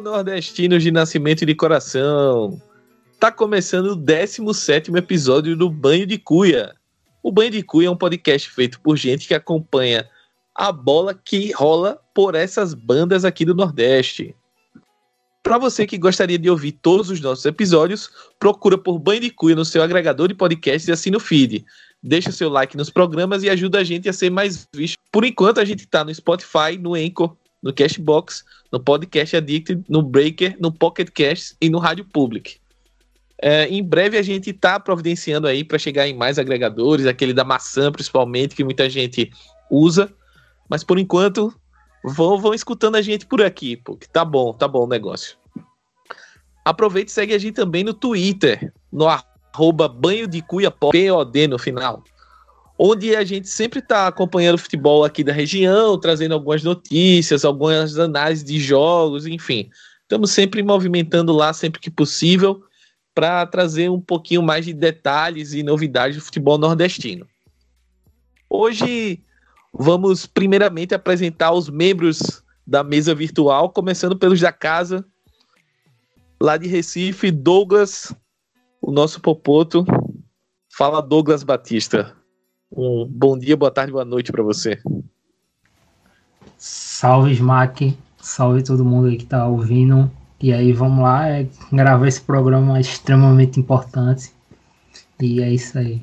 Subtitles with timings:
[0.00, 2.60] Nordestinos de nascimento e de coração!
[3.20, 6.74] Tá começando o 17 episódio do Banho de Cuia.
[7.22, 10.08] O Banho de Cuia é um podcast feito por gente que acompanha
[10.54, 14.34] a bola que rola por essas bandas aqui do Nordeste.
[15.42, 19.54] Para você que gostaria de ouvir todos os nossos episódios, procura por Banho de Cuia
[19.54, 21.64] no seu agregador de podcasts e assina o feed.
[22.02, 24.98] Deixa seu like nos programas e ajuda a gente a ser mais visto.
[25.12, 30.02] Por enquanto, a gente está no Spotify, no Anchor, no Cashbox, no Podcast Addict, no
[30.02, 32.56] Breaker, no Pocket Cast e no Rádio Public.
[33.40, 37.44] É, em breve a gente está providenciando aí para chegar em mais agregadores, aquele da
[37.44, 39.30] maçã principalmente, que muita gente
[39.70, 40.12] usa.
[40.68, 41.54] Mas por enquanto,
[42.02, 45.36] vão, vão escutando a gente por aqui, porque tá bom, tá bom o negócio.
[46.64, 50.74] Aproveite e segue a gente também no Twitter, no arroba banho de cuia
[51.48, 52.02] no final
[52.78, 57.98] onde a gente sempre está acompanhando o futebol aqui da região, trazendo algumas notícias, algumas
[57.98, 59.70] análises de jogos, enfim.
[60.02, 62.62] Estamos sempre movimentando lá sempre que possível
[63.14, 67.26] para trazer um pouquinho mais de detalhes e novidades do futebol nordestino.
[68.50, 69.22] Hoje
[69.72, 75.04] vamos primeiramente apresentar os membros da mesa virtual, começando pelos da casa,
[76.40, 78.14] lá de Recife, Douglas,
[78.80, 79.84] o nosso popoto.
[80.76, 82.16] Fala Douglas Batista.
[82.76, 84.82] Um bom dia, boa tarde, boa noite para você.
[86.58, 87.96] Salve, Smack.
[88.20, 90.10] Salve todo mundo aí que tá ouvindo.
[90.40, 94.32] E aí, vamos lá é, gravar esse programa extremamente importante.
[95.20, 96.02] E é isso aí.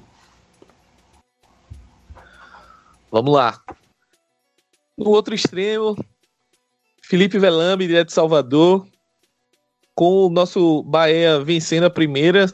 [3.11, 3.61] Vamos lá.
[4.97, 5.97] No outro extremo,
[7.03, 8.87] Felipe Velame, direto de Salvador,
[9.93, 12.45] com o nosso Bahia vencendo a primeira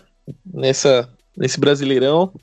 [0.43, 1.07] nessa,
[1.37, 2.33] nesse Brasileirão.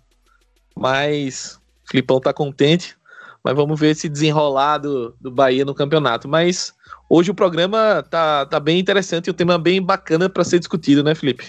[0.77, 2.97] Mas o Filipão tá contente,
[3.43, 6.27] mas vamos ver esse desenrolar do, Bahia no campeonato.
[6.27, 6.73] Mas
[7.09, 11.05] hoje o programa tá, tá bem interessante e o tema bem bacana para ser discutido,
[11.05, 11.45] né, Felipe?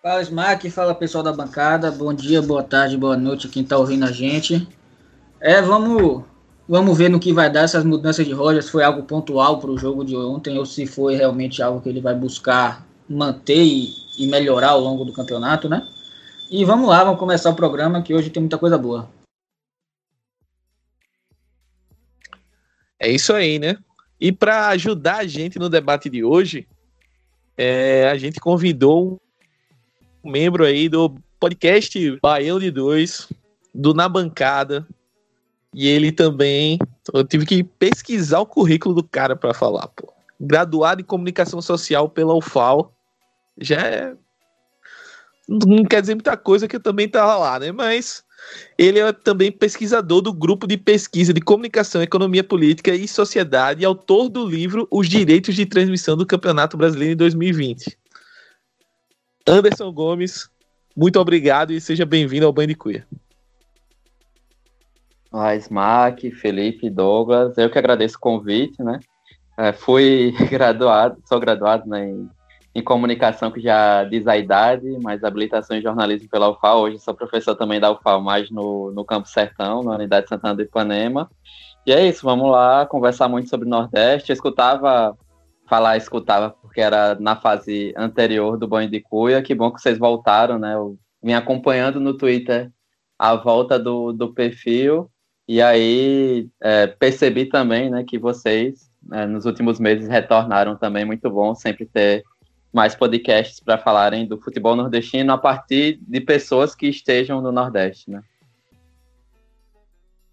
[0.00, 4.04] Fala, Smack, fala pessoal da bancada, bom dia, boa tarde, boa noite quem tá ouvindo
[4.04, 4.66] a gente.
[5.40, 6.22] É, vamos,
[6.68, 9.76] vamos ver no que vai dar essas mudanças de Rogers, foi algo pontual para o
[9.76, 14.28] jogo de ontem ou se foi realmente algo que ele vai buscar manter e, e
[14.28, 15.84] melhorar ao longo do campeonato, né?
[16.50, 19.10] E vamos lá, vamos começar o programa que hoje tem muita coisa boa.
[22.98, 23.76] É isso aí, né?
[24.18, 26.66] E para ajudar a gente no debate de hoje,
[27.54, 29.20] é, a gente convidou
[30.24, 33.28] um membro aí do podcast Baião de Dois,
[33.74, 34.88] do Na Bancada.
[35.74, 36.78] E ele também.
[37.12, 40.10] Eu tive que pesquisar o currículo do cara para falar, pô.
[40.40, 42.90] Graduado em comunicação social pela UFAL.
[43.60, 44.16] Já é
[45.48, 47.72] não quer dizer muita coisa que eu também estava lá, né?
[47.72, 48.22] Mas
[48.76, 53.84] ele é também pesquisador do grupo de pesquisa de comunicação, economia política e sociedade e
[53.84, 57.98] autor do livro Os Direitos de Transmissão do Campeonato Brasileiro em 2020.
[59.46, 60.48] Anderson Gomes,
[60.94, 63.06] muito obrigado e seja bem-vindo ao Banho de Cuia.
[65.32, 69.00] Olá, Smack, Felipe, Douglas, eu que agradeço o convite, né?
[69.56, 72.30] É, fui graduado, sou graduado né, em
[72.78, 76.82] em comunicação, que já diz a idade, mas habilitação em jornalismo pela UFAL.
[76.82, 80.62] Hoje sou professor também da UFAL, mais no, no Campo Sertão, na Unidade Santana do
[80.62, 81.28] Ipanema.
[81.84, 84.30] E é isso, vamos lá conversar muito sobre o Nordeste.
[84.30, 85.16] Eu escutava,
[85.68, 89.42] falar escutava, porque era na fase anterior do Banho de Cuia.
[89.42, 90.74] Que bom que vocês voltaram, né?
[90.74, 92.70] Eu vim acompanhando no Twitter
[93.18, 95.10] a volta do, do perfil.
[95.48, 101.04] E aí é, percebi também né, que vocês, né, nos últimos meses, retornaram também.
[101.04, 102.22] Muito bom sempre ter
[102.72, 108.10] mais podcasts para falarem do futebol nordestino a partir de pessoas que estejam no Nordeste,
[108.10, 108.22] né?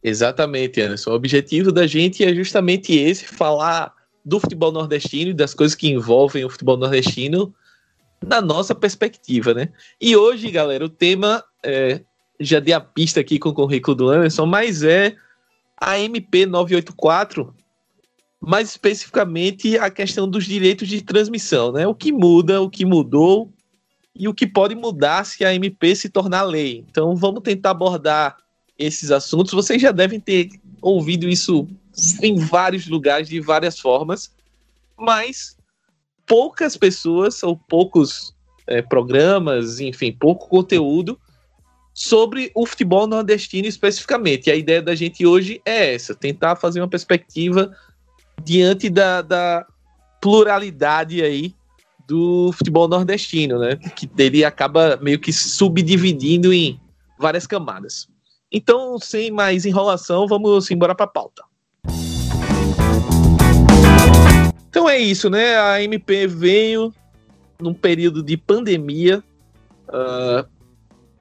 [0.04, 1.12] Exatamente, Anderson.
[1.12, 3.92] O objetivo da gente é justamente esse, falar
[4.24, 7.54] do futebol nordestino e das coisas que envolvem o futebol nordestino
[8.24, 9.70] da nossa perspectiva, né?
[10.00, 12.02] E hoje, galera, o tema é,
[12.40, 15.16] já dei a pista aqui com o currículo do Anderson, mas é
[15.80, 17.54] a MP 984,
[18.46, 21.88] mais especificamente a questão dos direitos de transmissão, né?
[21.88, 23.52] O que muda, o que mudou
[24.16, 26.86] e o que pode mudar se a MP se tornar lei.
[26.90, 28.38] Então vamos tentar abordar
[28.78, 29.52] esses assuntos.
[29.52, 30.50] Vocês já devem ter
[30.80, 31.68] ouvido isso
[32.22, 34.32] em vários lugares de várias formas,
[34.96, 35.58] mas
[36.26, 38.36] poucas pessoas ou poucos
[38.68, 41.20] é, programas, enfim, pouco conteúdo
[41.96, 44.48] sobre o futebol nordestino especificamente.
[44.48, 47.76] E a ideia da gente hoje é essa: tentar fazer uma perspectiva
[48.44, 49.66] diante da, da
[50.22, 51.54] pluralidade aí
[52.08, 53.76] do futebol nordestino, né?
[53.96, 56.80] Que ele acaba meio que subdividindo em
[57.18, 58.08] várias camadas.
[58.52, 61.44] Então, sem mais enrolação, vamos embora para a pauta.
[64.70, 65.58] Então é isso, né?
[65.58, 66.94] A MP veio
[67.60, 69.24] num período de pandemia.
[69.88, 70.46] Uh,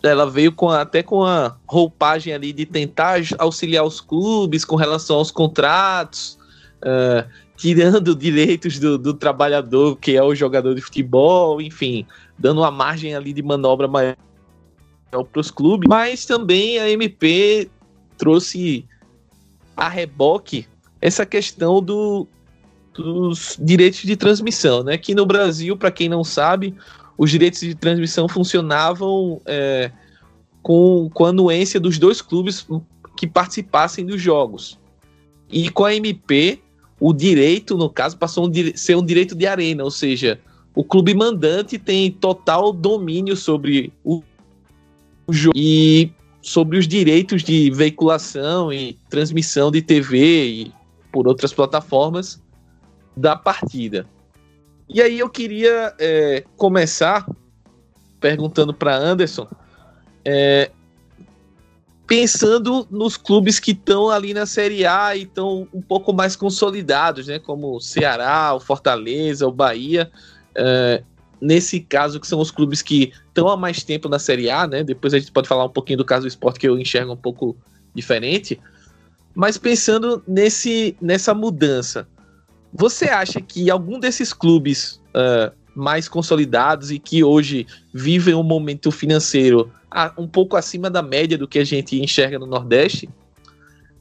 [0.03, 4.77] ela veio com a, até com a roupagem ali de tentar auxiliar os clubes com
[4.77, 6.39] relação aos contratos,
[6.85, 12.07] uh, tirando direitos do, do, trabalhador, que é o jogador de futebol, enfim,
[12.39, 14.17] dando uma margem ali de manobra maior
[15.11, 15.89] para os clubes.
[15.89, 17.69] Mas também a MP
[18.17, 18.85] trouxe
[19.77, 20.67] a reboque
[21.01, 22.27] essa questão do,
[22.95, 24.97] dos direitos de transmissão, né?
[24.97, 26.75] Que no Brasil, para quem não sabe,
[27.19, 29.91] os direitos de transmissão funcionavam é,
[30.63, 32.67] com, com a anuência dos dois clubes
[33.17, 34.79] que participassem dos jogos.
[35.51, 36.64] E com a MP,
[37.07, 40.41] o direito, no caso, passou a ser um direito de arena, ou seja,
[40.75, 44.23] o clube mandante tem total domínio sobre o,
[45.27, 46.11] o jogo e
[46.41, 50.73] sobre os direitos de veiculação e transmissão de TV e
[51.13, 52.43] por outras plataformas
[53.15, 54.07] da partida.
[54.89, 57.31] E aí eu queria é, começar
[58.19, 59.47] perguntando para Anderson,
[60.25, 60.71] é,
[62.07, 67.27] pensando nos clubes que estão ali na Série A e estão um pouco mais consolidados,
[67.27, 70.11] né, como o Ceará, o Fortaleza, o Bahia.
[70.55, 71.03] É,
[71.41, 74.83] nesse caso, que são os clubes que estão há mais tempo na Série A, né?
[74.83, 77.17] Depois a gente pode falar um pouquinho do caso do esporte que eu enxergo um
[77.17, 77.57] pouco
[77.95, 78.61] diferente.
[79.35, 82.07] Mas pensando nesse, nessa mudança,
[82.73, 88.91] você acha que algum desses clubes uh, mais consolidados e que hoje vivem um momento
[88.91, 89.71] financeiro
[90.19, 93.09] um pouco acima da média do que a gente enxerga no Nordeste,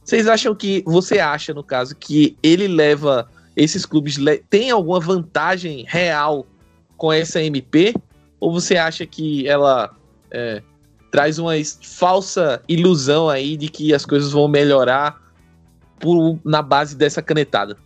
[0.04, 4.16] vocês acham que, você acha no caso, que ele leva, esses clubes
[4.50, 6.46] tem alguma vantagem real
[6.96, 7.94] com essa MP?
[8.38, 9.96] Ou você acha que ela
[10.30, 10.62] é,
[11.10, 15.22] traz uma falsa ilusão aí de que as coisas vão melhorar
[15.98, 17.78] por, na base dessa canetada?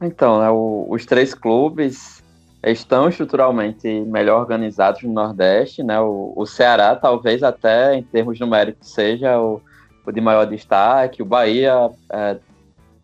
[0.00, 2.21] Então, né, o, os três clubes
[2.62, 5.98] estão estruturalmente melhor organizados no Nordeste, né?
[6.00, 9.60] O, o Ceará, talvez até em termos numéricos, seja o,
[10.06, 11.22] o de maior destaque.
[11.22, 12.38] O Bahia é,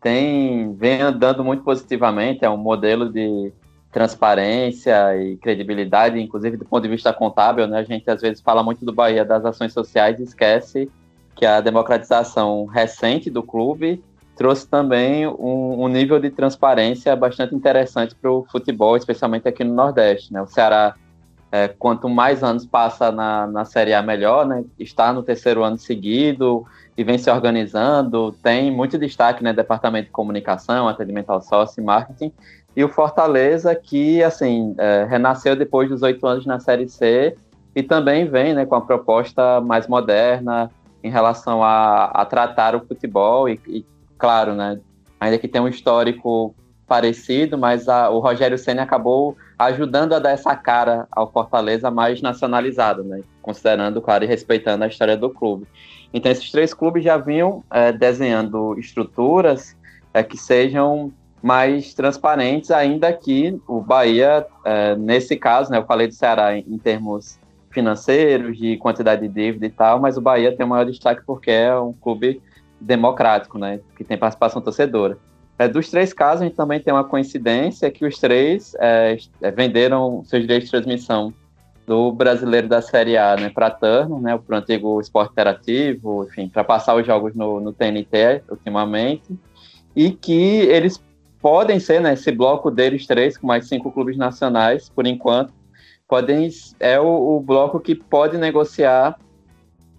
[0.00, 3.52] tem vem andando muito positivamente, é um modelo de
[3.90, 7.78] transparência e credibilidade, inclusive do ponto de vista contábil, né?
[7.78, 10.90] A gente às vezes fala muito do Bahia das ações sociais e esquece
[11.34, 14.02] que a democratização recente do clube
[14.38, 19.74] trouxe também um, um nível de transparência bastante interessante para o futebol, especialmente aqui no
[19.74, 20.32] Nordeste.
[20.32, 20.40] Né?
[20.40, 20.94] O Ceará,
[21.50, 24.64] é, quanto mais anos passa na, na Série A, melhor, né?
[24.78, 26.64] está no terceiro ano seguido
[26.96, 29.52] e vem se organizando, tem muito destaque no né?
[29.52, 32.32] departamento de comunicação, atendimento ao sócio e marketing,
[32.76, 37.36] e o Fortaleza, que assim é, renasceu depois dos oito anos na Série C
[37.74, 40.70] e também vem né, com a proposta mais moderna
[41.02, 43.84] em relação a, a tratar o futebol e, e
[44.18, 44.80] claro, né?
[45.20, 46.54] Ainda que tenha um histórico
[46.86, 52.22] parecido, mas a, o Rogério Senna acabou ajudando a dar essa cara ao Fortaleza mais
[52.22, 53.20] nacionalizado, né?
[53.42, 55.66] Considerando, claro, e respeitando a história do clube.
[56.12, 59.76] Então, esses três clubes já vinham é, desenhando estruturas
[60.14, 66.08] é, que sejam mais transparentes, ainda que o Bahia, é, nesse caso, né, eu falei
[66.08, 67.38] do Ceará em, em, termos
[67.70, 71.50] financeiros, de quantidade de dívida e tal, mas o Bahia tem o maior destaque porque
[71.50, 72.40] é um clube
[72.80, 73.80] democrático, né?
[73.96, 75.18] Que tem participação torcedora.
[75.58, 79.50] É, dos três casos, a gente também tem uma coincidência que os três é, é
[79.50, 81.34] venderam seus direitos de transmissão
[81.84, 86.24] do brasileiro da Série A né, para a Turner, né, para o antigo esporte interativo,
[86.24, 89.36] enfim, para passar os jogos no, no TNT ultimamente,
[89.96, 91.02] e que eles
[91.40, 95.52] podem ser, né, esse bloco deles três, com mais cinco clubes nacionais, por enquanto,
[96.06, 99.18] podem é o, o bloco que pode negociar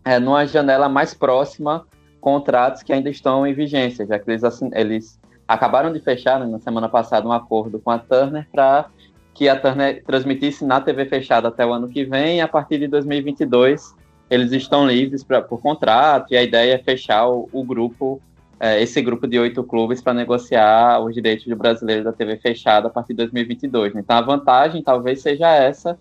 [0.05, 1.85] é, numa janela mais próxima
[2.19, 6.59] contratos que ainda estão em vigência, já que eles, eles acabaram de fechar né, na
[6.59, 8.85] semana passada um acordo com a Turner para
[9.33, 12.77] que a Turner transmitisse na TV fechada até o ano que vem e a partir
[12.77, 13.95] de 2022
[14.29, 18.21] eles estão livres pra, por contrato e a ideia é fechar o, o grupo,
[18.59, 22.87] é, esse grupo de oito clubes para negociar os direitos do brasileiro da TV fechada
[22.87, 23.95] a partir de 2022.
[23.95, 25.97] Então a vantagem talvez seja essa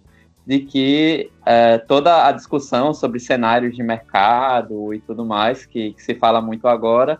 [0.49, 6.03] de que é, toda a discussão sobre cenários de mercado e tudo mais, que, que
[6.03, 7.19] se fala muito agora,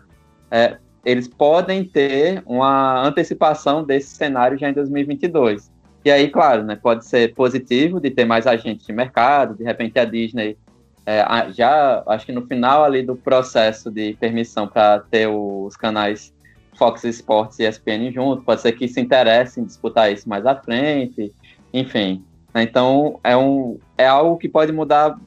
[0.49, 5.71] é, eles podem ter uma antecipação desse cenário já em 2022.
[6.03, 9.99] E aí, claro, né, pode ser positivo de ter mais agentes de mercado, de repente
[9.99, 10.57] a Disney
[11.05, 16.33] é, já, acho que no final ali do processo de permissão para ter os canais
[16.75, 20.55] Fox Sports e ESPN junto, pode ser que se interesse em disputar isso mais à
[20.55, 21.31] frente,
[21.71, 22.23] enfim?
[22.55, 25.17] Então, é, um, é algo que pode mudar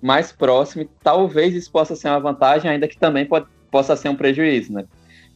[0.00, 4.08] mais próximo e talvez isso possa ser uma vantagem, ainda que também pode, possa ser
[4.08, 4.84] um prejuízo, né?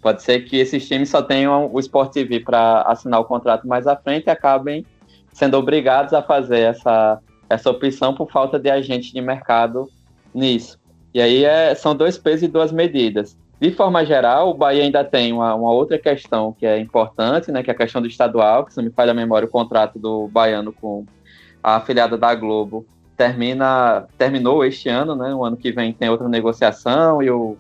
[0.02, 3.86] Pode ser que esses times só tenham o Sport TV para assinar o contrato mais
[3.86, 4.84] à frente e acabem
[5.32, 9.88] sendo obrigados a fazer essa, essa opção por falta de agente de mercado
[10.34, 10.78] nisso.
[11.14, 13.36] E aí é, são dois pesos e duas medidas.
[13.60, 17.62] De forma geral, o Bahia ainda tem uma, uma, outra questão que é importante, né,
[17.62, 19.98] que é a questão do estadual, que se não me falha a memória, o contrato
[19.98, 21.06] do Baiano com
[21.66, 26.28] a afiliada da Globo termina, terminou este ano, né, o ano que vem tem outra
[26.28, 27.56] negociação e o,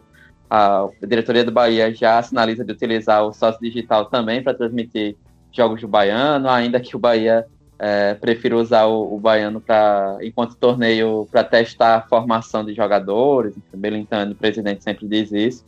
[0.48, 5.16] a, diretoria do Bahia já sinaliza de utilizar o sócio digital também para transmitir
[5.50, 7.46] jogos do Baiano, ainda que o Bahia
[7.80, 13.54] é, prefiro usar o, o baiano para enquanto torneio para testar a formação de jogadores.
[13.56, 15.64] O o presidente, sempre diz isso,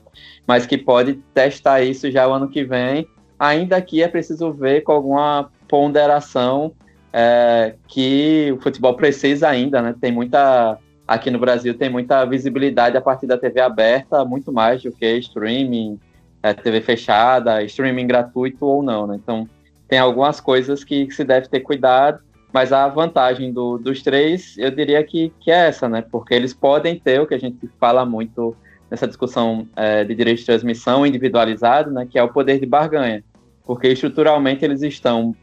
[0.47, 3.09] mas que pode testar isso já o ano que vem.
[3.37, 6.73] Ainda que é preciso ver com alguma ponderação
[7.13, 9.95] é, que o futebol precisa ainda, né?
[10.01, 14.83] Tem muita aqui no Brasil tem muita visibilidade a partir da TV aberta, muito mais
[14.83, 15.99] do que streaming,
[16.43, 19.17] é, TV fechada, streaming gratuito ou não, né?
[19.17, 19.49] Então
[19.89, 22.21] tem algumas coisas que se deve ter cuidado,
[22.53, 26.03] mas a vantagem do, dos três, eu diria que, que é essa, né?
[26.03, 28.55] Porque eles podem ter o que a gente fala muito
[28.91, 32.07] nessa discussão é, de direito de transmissão individualizado, né?
[32.09, 33.25] Que é o poder de barganha.
[33.65, 35.35] Porque estruturalmente eles estão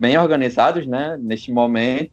[0.00, 1.16] bem organizados, né?
[1.20, 2.10] Neste momento.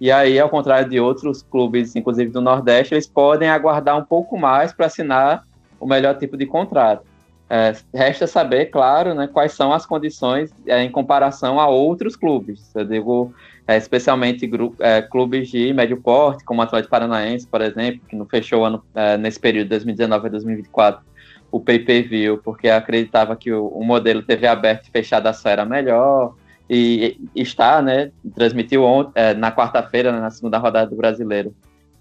[0.00, 4.38] E aí, ao contrário de outros clubes, inclusive do Nordeste, eles podem aguardar um pouco
[4.38, 5.46] mais para assinar
[5.80, 7.04] o melhor tipo de contrato.
[7.48, 12.74] É, resta saber, claro, né, quais são as condições é, em comparação a outros clubes.
[12.74, 13.32] Eu digo
[13.66, 14.48] é, especialmente
[14.80, 18.82] é, clubes de médio porte, como o Atlético Paranaense, por exemplo, que não fechou ano,
[18.94, 21.06] é, nesse período de 2019 a 2024
[21.50, 26.34] o pay-per-view, porque acreditava que o, o, modelo TV aberto e fechada só era melhor,
[26.68, 31.54] e, está, né, transmitiu ontem, é, na quarta-feira, né, na segunda rodada do Brasileiro,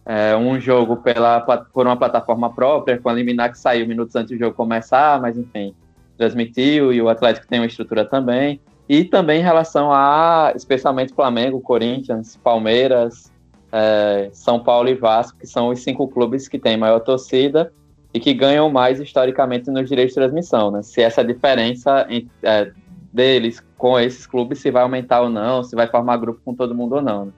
[0.06, 4.32] é, um jogo pela, por uma plataforma própria, com a liminar que saiu minutos antes
[4.32, 5.74] do jogo começar, mas enfim,
[6.18, 8.60] transmitiu e o Atlético tem uma estrutura também.
[8.88, 13.32] E também em relação a, especialmente Flamengo, Corinthians, Palmeiras,
[13.72, 17.72] é, São Paulo e Vasco, que são os cinco clubes que têm maior torcida
[18.14, 20.70] e que ganham mais historicamente nos direitos de transmissão.
[20.70, 20.84] Né?
[20.84, 22.08] Se essa diferença
[22.44, 22.72] é,
[23.16, 26.76] deles com esses clubes, se vai aumentar ou não, se vai formar grupo com todo
[26.76, 27.26] mundo ou não.
[27.26, 27.32] Né?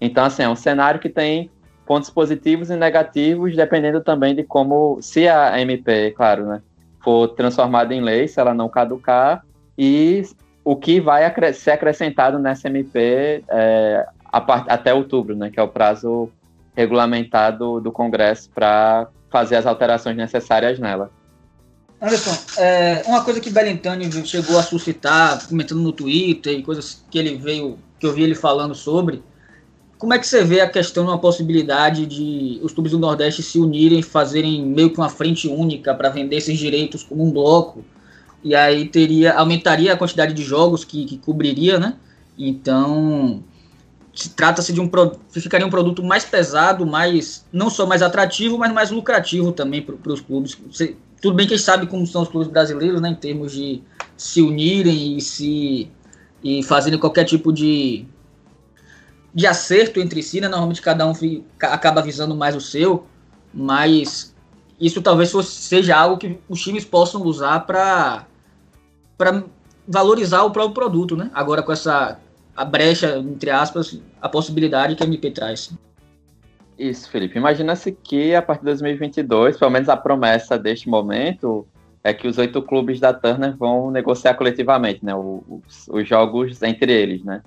[0.00, 1.50] Então, assim, é um cenário que tem
[1.86, 6.62] pontos positivos e negativos, dependendo também de como, se a MP, claro, né,
[7.02, 9.44] for transformada em lei, se ela não caducar,
[9.76, 10.22] e
[10.64, 15.68] o que vai acre ser acrescentado nessa MP é, até outubro, né, que é o
[15.68, 16.30] prazo
[16.76, 21.10] regulamentado do Congresso para fazer as alterações necessárias nela.
[22.00, 27.18] Anderson, é, uma coisa que Belintani chegou a suscitar, comentando no Twitter e coisas que
[27.18, 29.22] ele veio, que eu vi ele falando sobre,
[29.98, 33.42] como é que você vê a questão de uma possibilidade de os clubes do Nordeste
[33.42, 37.84] se unirem, fazerem meio que uma frente única para vender esses direitos como um bloco?
[38.44, 41.96] E aí teria aumentaria a quantidade de jogos que, que cobriria, né?
[42.38, 43.42] Então,
[44.14, 44.88] se trata-se de um
[45.30, 50.12] ficaria um produto mais pesado, mais não só mais atrativo, mas mais lucrativo também para
[50.12, 50.56] os clubes.
[50.70, 53.52] Você, tudo bem que a gente sabe como são os clubes brasileiros, né, em termos
[53.52, 53.82] de
[54.16, 55.90] se unirem e se
[56.42, 58.06] e fazerem qualquer tipo de
[59.34, 60.48] de acerto entre si, né?
[60.48, 63.06] Normalmente cada um fica, acaba visando mais o seu,
[63.52, 64.34] mas
[64.80, 68.26] isso talvez seja algo que os times possam usar para
[69.16, 69.44] para
[69.86, 71.30] valorizar o próprio produto, né?
[71.34, 72.18] Agora com essa
[72.56, 75.70] a brecha, entre aspas, a possibilidade que a MP traz.
[76.78, 77.36] Isso, Felipe.
[77.36, 81.66] Imagina-se que a partir de 2022, pelo menos a promessa deste momento,
[82.04, 85.12] é que os oito clubes da Turner vão negociar coletivamente, né?
[85.14, 87.42] Os, os jogos entre eles, né?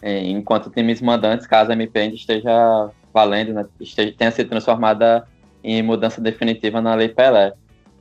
[0.00, 5.28] É, enquanto times mandantes, caso a MP ainda esteja valendo, né, esteja, tenha sido transformada
[5.62, 7.52] em mudança definitiva na Lei Pelé.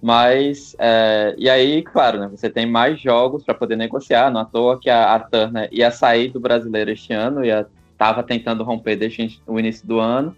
[0.02, 4.46] Mas, é, e aí, claro, né, você tem mais jogos para poder negociar, não à
[4.46, 7.50] toa que a, a Turner ia sair do brasileiro este ano, e
[7.92, 10.36] estava tentando romper desde o início do ano,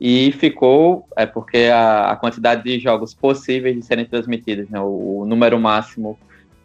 [0.00, 5.20] e ficou, é porque a, a quantidade de jogos possíveis de serem transmitidos, né, o,
[5.20, 6.18] o número máximo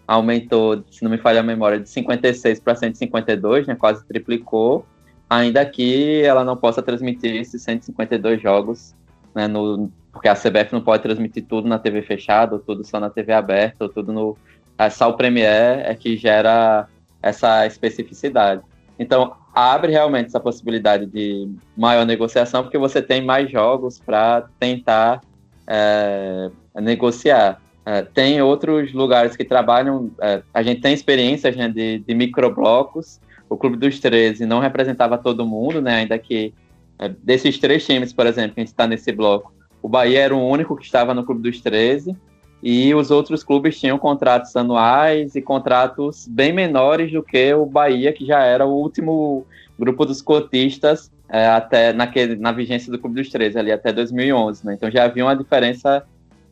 [0.07, 4.85] aumentou, se não me falha a memória, de 56 para 152, né, quase triplicou,
[5.29, 8.95] ainda que ela não possa transmitir esses 152 jogos,
[9.33, 13.01] né, no, porque a CBF não pode transmitir tudo na TV fechada, ou tudo só
[13.01, 14.37] na TV aberta, ou tudo no.
[14.77, 16.87] É, só o é que gera
[17.21, 18.61] essa especificidade.
[18.97, 25.21] Então, abre realmente essa possibilidade de maior negociação, porque você tem mais jogos para tentar
[25.67, 27.61] é, negociar.
[27.85, 33.19] É, tem outros lugares que trabalham, é, a gente tem experiências né, de, de microblocos.
[33.49, 36.53] O Clube dos 13 não representava todo mundo, né, ainda que
[36.97, 40.35] é, desses três times, por exemplo, que a gente está nesse bloco, o Bahia era
[40.35, 42.15] o único que estava no Clube dos 13.
[42.61, 48.11] E os outros clubes tinham contratos anuais e contratos bem menores do que o Bahia,
[48.11, 49.45] que já era o último
[49.77, 54.65] grupo dos cotistas é, até naquele, na vigência do Clube dos 13, ali até 2011.
[54.65, 54.73] Né?
[54.73, 56.03] Então já havia uma diferença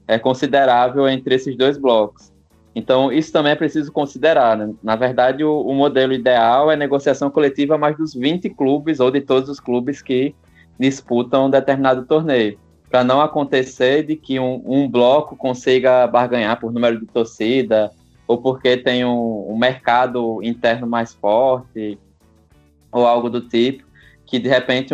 [0.07, 2.31] é, considerável entre esses dois blocos.
[2.75, 4.57] Então, isso também é preciso considerar.
[4.57, 4.73] Né?
[4.81, 9.21] Na verdade, o, o, modelo ideal é negociação coletiva mais dos 20 clubes ou de
[9.21, 10.33] todos os clubes que
[10.79, 12.57] disputam um determinado torneio
[12.93, 17.91] para não acontecer de que um, um, bloco consiga barganhar por número de torcida
[18.27, 21.97] ou porque tem um, um, mercado interno mais forte
[22.91, 23.83] ou algo do tipo,
[24.27, 24.93] que de repente,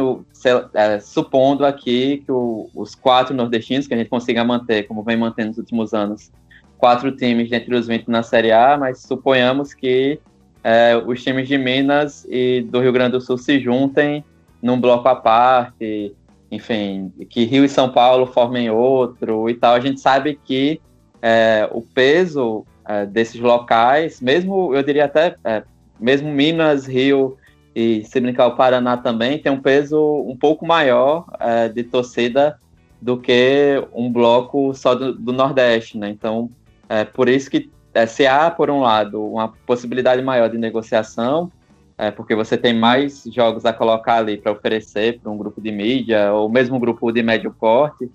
[0.73, 5.17] é, supondo aqui que o, os quatro nordestinos, que a gente consiga manter, como vem
[5.17, 6.31] mantendo nos últimos anos,
[6.77, 10.21] quatro times dentre os 20 na Série A, mas suponhamos que
[10.63, 14.23] é, os times de Minas e do Rio Grande do Sul se juntem
[14.61, 16.15] num bloco à parte,
[16.51, 20.81] enfim, que Rio e São Paulo formem outro e tal, a gente sabe que
[21.21, 25.63] é, o peso é, desses locais, mesmo, eu diria até, é,
[25.99, 27.37] mesmo Minas, Rio
[27.75, 32.59] e se brincar o Paraná também, tem um peso um pouco maior é, de torcida
[33.01, 36.09] do que um bloco só do, do Nordeste, né?
[36.09, 36.49] Então,
[36.89, 41.51] é por isso que é, se há, por um lado, uma possibilidade maior de negociação,
[41.99, 45.69] é, porque você tem mais jogos a colocar ali para oferecer para um grupo de
[45.69, 48.09] mídia, ou mesmo um grupo de médio porte.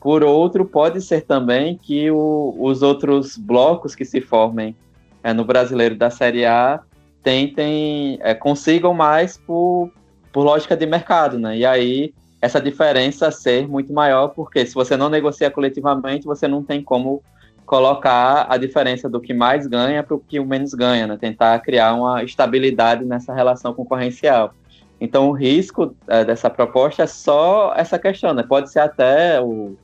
[0.00, 4.74] Por outro, pode ser também que o, os outros blocos que se formem
[5.22, 6.80] é, no brasileiro da Série A
[7.22, 9.88] tentem, é, consigam mais por,
[10.32, 11.58] por lógica de mercado, né?
[11.58, 16.64] E aí essa diferença ser muito maior, porque se você não negocia coletivamente, você não
[16.64, 17.22] tem como
[17.68, 21.18] colocar a diferença do que mais ganha para o que menos ganha, né?
[21.20, 24.54] tentar criar uma estabilidade nessa relação concorrencial.
[24.98, 28.42] Então, o risco é, dessa proposta é só essa questão, né?
[28.42, 29.76] Pode ser até o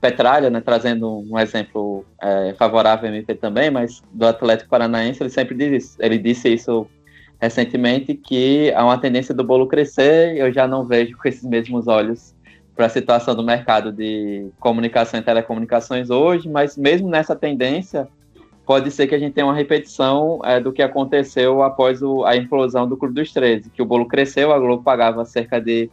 [0.00, 0.60] Petralha, né?
[0.60, 5.84] trazendo um exemplo é, favorável ao MP também, mas do Atlético Paranaense, ele sempre diz
[5.84, 5.96] isso.
[6.00, 6.88] Ele disse isso
[7.40, 11.86] recentemente, que há uma tendência do bolo crescer, eu já não vejo com esses mesmos
[11.86, 12.34] olhos
[12.74, 18.08] para a situação do mercado de comunicação e telecomunicações hoje, mas mesmo nessa tendência,
[18.64, 22.36] pode ser que a gente tenha uma repetição é, do que aconteceu após o, a
[22.36, 25.90] implosão do Clube dos 13, que o bolo cresceu, a Globo pagava cerca de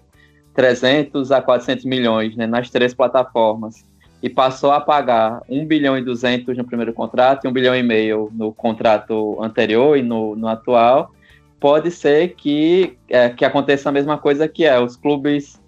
[0.53, 3.85] 300 a 400 milhões né, nas três plataformas
[4.21, 7.83] e passou a pagar 1 bilhão e 200 no primeiro contrato e 1 bilhão e
[7.83, 11.11] meio no contrato anterior e no, no atual,
[11.59, 15.59] pode ser que, é, que aconteça a mesma coisa que é, os clubes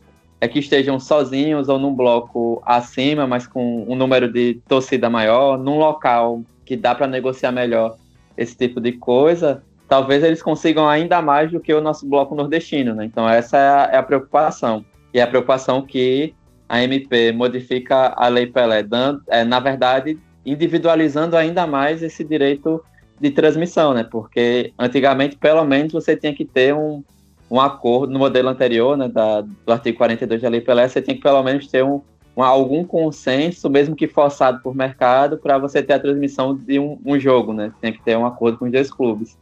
[0.42, 5.56] é que estejam sozinhos ou num bloco acima, mas com um número de torcida maior,
[5.56, 7.96] num local que dá para negociar melhor
[8.36, 12.96] esse tipo de coisa, talvez eles consigam ainda mais do que o nosso bloco nordestino,
[12.96, 13.06] né?
[13.06, 14.84] Então essa é a, é a preocupação.
[15.14, 16.34] E é a preocupação que
[16.68, 22.84] a MP modifica a Lei Pelé, dando, é, na verdade, individualizando ainda mais esse direito
[23.20, 24.04] de transmissão, né?
[24.10, 27.04] Porque antigamente, pelo menos, você tinha que ter um,
[27.52, 31.16] um acordo no modelo anterior, né, da, do artigo 42 da Lei Pelé, você tem
[31.16, 32.02] que pelo menos ter um,
[32.36, 36.98] um algum consenso, mesmo que forçado por mercado, para você ter a transmissão de um,
[37.06, 37.74] um, jogo, né?
[37.82, 39.38] Tem que ter um acordo com os dois clubes.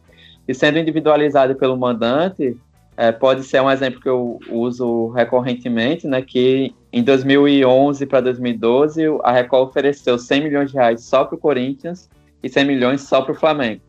[0.47, 2.57] E sendo individualizado pelo mandante,
[2.97, 6.23] é, pode ser um exemplo que eu uso recorrentemente, né?
[6.23, 11.39] Que em 2011 para 2012 a Record ofereceu 100 milhões de reais só para o
[11.39, 12.09] Corinthians
[12.41, 13.81] e 100 milhões só para o Flamengo.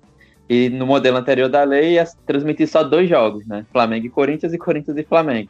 [0.50, 3.64] E no modelo anterior da lei ia transmitir só dois jogos, né?
[3.70, 5.48] Flamengo e Corinthians e Corinthians e Flamengo.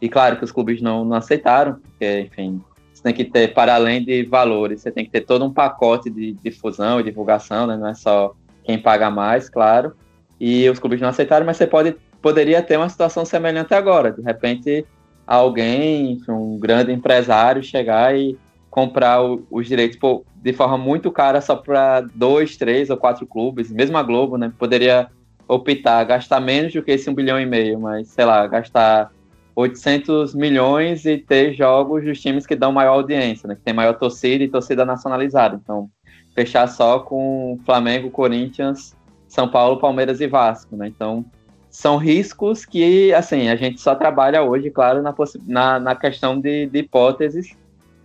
[0.00, 2.62] E claro que os clubes não, não aceitaram, porque, enfim,
[2.94, 6.08] você tem que ter, para além de valores, você tem que ter todo um pacote
[6.08, 7.76] de difusão e divulgação, né?
[7.76, 9.96] Não é só quem paga mais, claro.
[10.38, 14.12] E os clubes não aceitaram, mas você pode, poderia ter uma situação semelhante agora.
[14.12, 14.86] De repente,
[15.26, 18.38] alguém, um grande empresário, chegar e
[18.76, 23.26] comprar o, os direitos por, de forma muito cara só para dois, três ou quatro
[23.26, 23.72] clubes.
[23.72, 24.52] Mesmo a Globo, né?
[24.58, 25.08] Poderia
[25.48, 29.10] optar, gastar menos do que esse um bilhão e meio, mas sei lá, gastar
[29.54, 33.54] 800 milhões e ter jogos dos times que dão maior audiência, né?
[33.54, 35.58] Que tem maior torcida e torcida nacionalizada.
[35.62, 35.88] Então,
[36.34, 38.94] fechar só com Flamengo, Corinthians,
[39.26, 40.86] São Paulo, Palmeiras e Vasco, né?
[40.86, 41.24] Então,
[41.70, 45.14] são riscos que, assim, a gente só trabalha hoje, claro, na,
[45.46, 47.56] na, na questão de, de hipóteses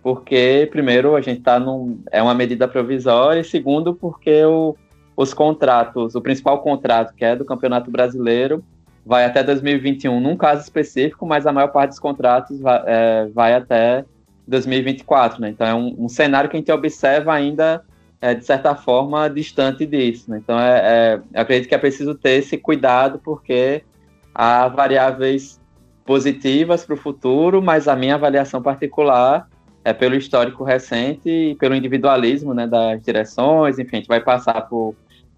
[0.02, 2.02] porque, primeiro, a gente está num.
[2.10, 4.76] É uma medida provisória, e segundo, porque o,
[5.16, 8.64] os contratos, o principal contrato, que é do Campeonato Brasileiro,
[9.06, 13.54] vai até 2021 num caso específico, mas a maior parte dos contratos vai, é, vai
[13.54, 14.04] até
[14.46, 15.50] 2024, né?
[15.50, 17.84] Então é um, um, cenário que a gente observa ainda,
[18.20, 20.30] é, de certa forma, distante disso.
[20.30, 20.40] Né?
[20.42, 23.84] Então é, é, eu acredito que é preciso ter esse cuidado, porque
[24.34, 25.60] há variáveis
[26.04, 29.48] positivas para o futuro, mas a minha avaliação particular
[29.84, 34.62] é pelo histórico recente e pelo individualismo né, das direções, enfim, a gente vai passar
[34.62, 34.94] por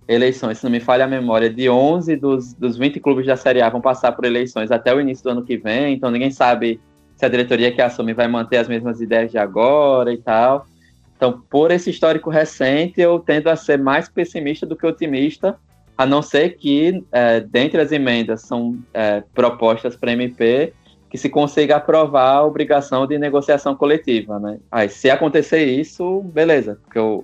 [0.06, 3.62] eleições, se não me falha a memória, de 11 dos, dos 20 clubes da Série
[3.62, 6.78] A vão passar por eleições até o início do ano que vem, então ninguém sabe
[7.16, 10.66] se a diretoria que assume vai manter as mesmas ideias de agora e tal.
[11.16, 15.56] Então, por esse histórico recente, eu tendo a ser mais pessimista do que otimista,
[15.96, 20.72] a não ser que, é, dentre as emendas, são é, propostas para MP
[21.14, 24.58] que se consiga aprovar a obrigação de negociação coletiva, né?
[24.68, 27.22] Aí, se acontecer isso, beleza, porque o,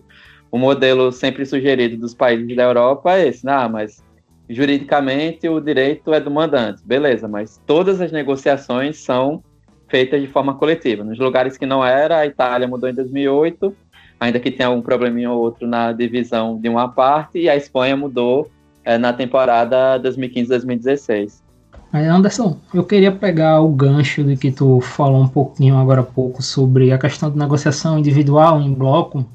[0.48, 4.00] o modelo sempre sugerido dos países da Europa é esse, ah, mas
[4.48, 9.42] juridicamente o direito é do mandante, beleza, mas todas as negociações são
[9.88, 11.02] feitas de forma coletiva.
[11.02, 13.76] Nos lugares que não era, a Itália mudou em 2008,
[14.20, 17.96] ainda que tenha um probleminha ou outro na divisão de uma parte, e a Espanha
[17.96, 18.48] mudou
[18.84, 21.49] é, na temporada 2015-2016.
[21.92, 26.40] Anderson, eu queria pegar o gancho de que tu falou um pouquinho agora há pouco
[26.40, 29.26] sobre a questão de negociação individual em bloco.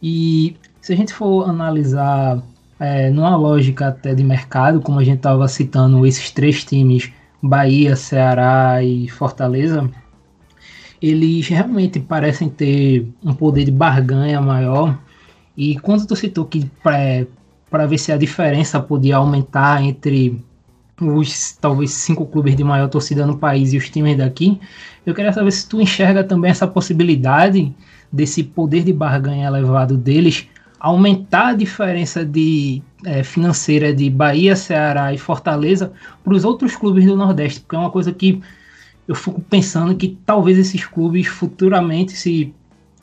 [0.00, 2.40] E se a gente for analisar
[2.78, 7.10] é, numa lógica até de mercado, como a gente estava citando esses três times,
[7.42, 9.90] Bahia, Ceará e Fortaleza,
[11.02, 14.96] eles realmente parecem ter um poder de barganha maior.
[15.56, 20.42] E quando tu citou que para ver se a diferença podia aumentar entre
[21.00, 24.60] os talvez cinco clubes de maior torcida no país e os times daqui,
[25.04, 27.74] eu queria saber se tu enxerga também essa possibilidade
[28.12, 35.14] desse poder de barganha elevado deles aumentar a diferença de é, financeira de Bahia, Ceará
[35.14, 38.42] e Fortaleza para os outros clubes do Nordeste, porque é uma coisa que
[39.08, 42.54] eu fico pensando que talvez esses clubes futuramente, se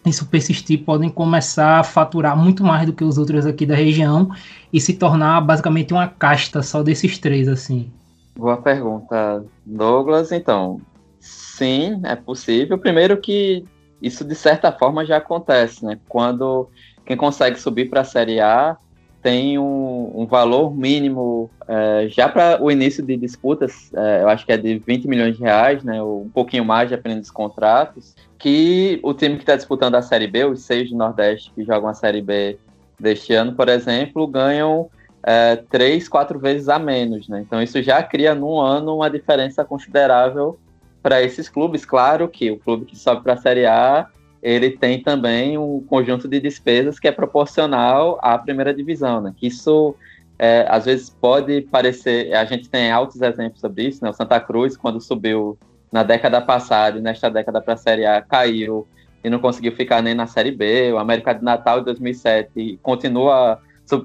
[0.06, 4.30] isso persistir, podem começar a faturar muito mais do que os outros aqui da região
[4.74, 7.92] e se tornar basicamente uma casta só desses três, assim.
[8.36, 10.32] Boa pergunta, Douglas.
[10.32, 10.82] Então,
[11.20, 12.78] sim, é possível.
[12.78, 13.64] Primeiro que
[14.02, 16.00] isso de certa forma já acontece, né?
[16.10, 16.68] Quando
[17.06, 18.78] quem consegue subir para a Série A
[19.22, 24.46] tem um, um valor mínimo é, já para o início de disputas, é, eu acho
[24.46, 28.16] que é de 20 milhões de reais, né, ou um pouquinho mais, dependendo dos contratos,
[28.38, 31.90] que o time que está disputando a Série B, os seis do Nordeste que jogam
[31.90, 32.58] a Série B
[33.00, 34.90] deste ano, por exemplo, ganham
[35.24, 37.28] é, três, quatro vezes a menos.
[37.28, 37.42] Né?
[37.42, 40.60] Então isso já cria num ano uma diferença considerável
[41.02, 41.86] para esses clubes.
[41.86, 44.08] Claro que o clube que sobe para a Série A
[44.42, 49.34] ele tem também um conjunto de despesas que é proporcional à primeira divisão, né?
[49.38, 49.96] Que isso
[50.40, 54.10] é, às vezes pode parecer, a gente tem altos exemplos sobre isso, né?
[54.10, 55.58] O Santa Cruz, quando subiu
[55.92, 58.88] na década passada e nesta década para a Série A, caiu
[59.24, 60.92] e não conseguiu ficar nem na Série B.
[60.94, 63.60] O América de Natal em 2007 continua,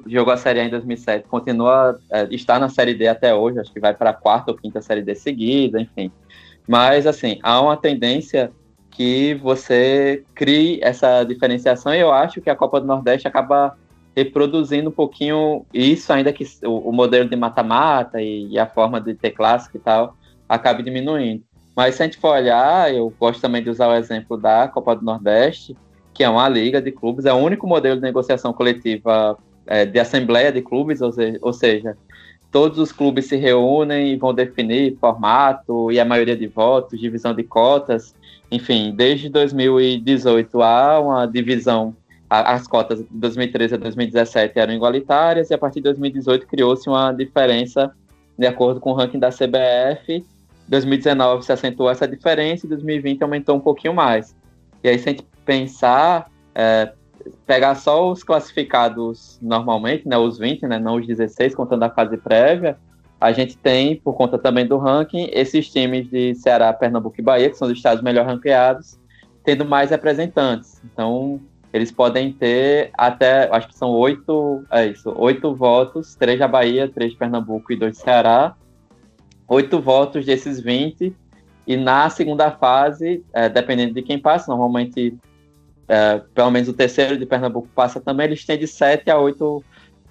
[0.06, 3.72] jogou a Série A em 2007, continua, é, está na Série D até hoje, acho
[3.72, 6.12] que vai para a quarta ou quinta Série D seguida, enfim.
[6.68, 8.52] Mas, assim, há uma tendência
[8.96, 13.76] que você crie essa diferenciação e eu acho que a Copa do Nordeste acaba
[14.16, 18.98] reproduzindo um pouquinho isso, ainda que o, o modelo de mata-mata e, e, a forma
[18.98, 20.16] de ter clássico e tal
[20.48, 21.44] acabe diminuindo.
[21.76, 24.96] Mas se a gente for olhar, eu gosto também de usar o exemplo da Copa
[24.96, 25.76] do Nordeste,
[26.14, 30.00] que é uma liga de clubes, é o único modelo de negociação coletiva é, de
[30.00, 31.94] assembleia de clubes, ou ou seja,
[32.50, 37.34] todos os clubes se reúnem e vão definir formato e a maioria de votos, divisão
[37.34, 38.14] de cotas,
[38.50, 41.96] enfim, desde 2018 há uma divisão,
[42.28, 47.12] as cotas de 2013 a 2017 eram igualitárias e a partir de 2018 criou-se uma
[47.12, 47.92] diferença
[48.38, 50.24] de acordo com o ranking da CBF.
[50.68, 54.34] 2019 se acentuou essa diferença e 2020 aumentou um pouquinho mais.
[54.82, 56.92] E aí, se a gente pensar, é,
[57.46, 62.16] pegar só os classificados normalmente, né, os 20, né, não os 16, contando a fase
[62.16, 62.76] prévia,
[63.20, 67.50] a gente tem, por conta também do ranking, esses times de Ceará, Pernambuco e Bahia,
[67.50, 68.98] que são os estados melhor ranqueados,
[69.42, 70.82] tendo mais representantes.
[70.84, 71.40] Então,
[71.72, 76.88] eles podem ter até, acho que são oito, é isso, oito votos, três da Bahia,
[76.88, 78.54] três de Pernambuco e dois de Ceará,
[79.48, 81.14] oito votos desses 20,
[81.66, 85.16] e na segunda fase, é, dependendo de quem passa, normalmente,
[85.88, 89.64] é, pelo menos o terceiro de Pernambuco passa também, eles têm de sete a oito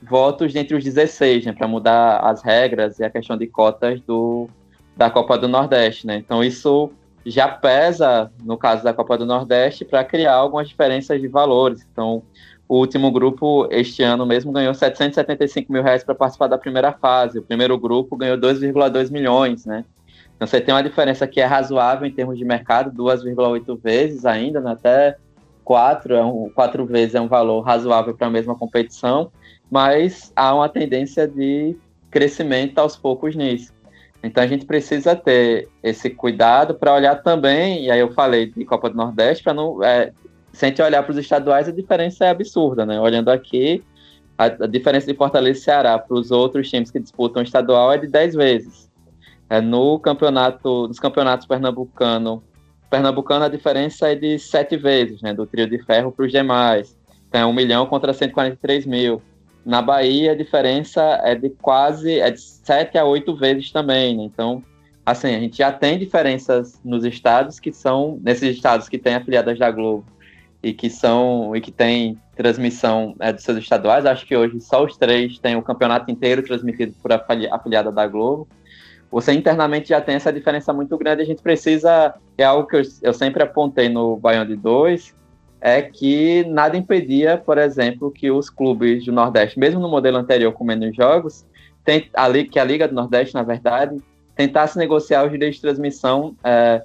[0.08, 4.48] votos dentre os 16, né, para mudar as regras e a questão de cotas do,
[4.96, 6.18] da Copa do Nordeste, né?
[6.18, 6.91] Então isso
[7.26, 11.86] já pesa no caso da Copa do Nordeste para criar algumas diferenças de valores.
[11.91, 12.22] Então
[12.68, 17.39] o último grupo este ano mesmo ganhou 775 mil reais para participar da primeira fase.
[17.39, 19.86] O primeiro grupo ganhou 2,2 milhões, né?
[20.36, 24.60] Então você tem uma diferença que é razoável em termos de mercado, 2,8 vezes ainda,
[24.60, 24.72] né?
[24.72, 25.18] até
[25.63, 29.32] 4, é um, 4 vezes é um valor razoável para a mesma competição
[29.76, 31.76] mas há uma tendência de
[32.10, 33.74] crescimento aos poucos nisso.
[34.24, 38.64] Então a gente precisa ter esse cuidado para olhar também, e aí eu falei de
[38.64, 39.84] Copa do Nordeste, para não.
[39.84, 40.14] É,
[40.54, 43.02] se a gente olhar para os estaduais, a diferença é absurda, né?
[43.02, 43.84] Olhando aqui,
[44.38, 47.92] a, a diferença de Fortaleza e Ceará para os outros times que disputam o estadual
[47.92, 48.90] é de 10 vezes.
[49.50, 52.42] É, no campeonato, nos campeonatos pernambucano,
[52.90, 55.34] pernambucano a diferença é de 7 vezes, né?
[55.34, 56.98] Do trio de ferro para os demais.
[57.28, 59.22] Então é 1 milhão contra 143 mil.
[59.65, 64.15] Na Bahia, a diferença é de quase é de 7 a 8 vezes também.
[64.15, 64.23] Né?
[64.23, 64.63] Então,
[65.04, 69.58] assim, a gente já tem diferenças nos estados que são, nesses estados que têm afiliadas
[69.58, 70.06] da Globo
[70.62, 74.06] e que são e que têm transmissão é, dos seus estaduais.
[74.06, 78.47] Acho que hoje só os três têm o campeonato inteiro transmitido por afiliada da Globo.
[79.12, 81.21] Você internamente já tem essa diferença muito grande.
[81.21, 85.15] A gente precisa, é algo que eu, eu sempre apontei no Baião de 2,
[85.67, 90.51] é que nada impedia, por exemplo, que os clubes do Nordeste, mesmo no modelo anterior
[90.51, 91.43] com menos jogos,
[91.84, 93.97] tem, a, que a Liga do Nordeste, na verdade,
[94.36, 96.84] tentasse negociar os direitos de transmissão é,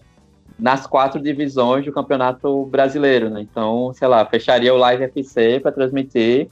[0.58, 3.28] nas quatro divisões do Campeonato Brasileiro.
[3.28, 3.42] Né?
[3.42, 6.48] Então, sei lá, fecharia o Live FC para transmitir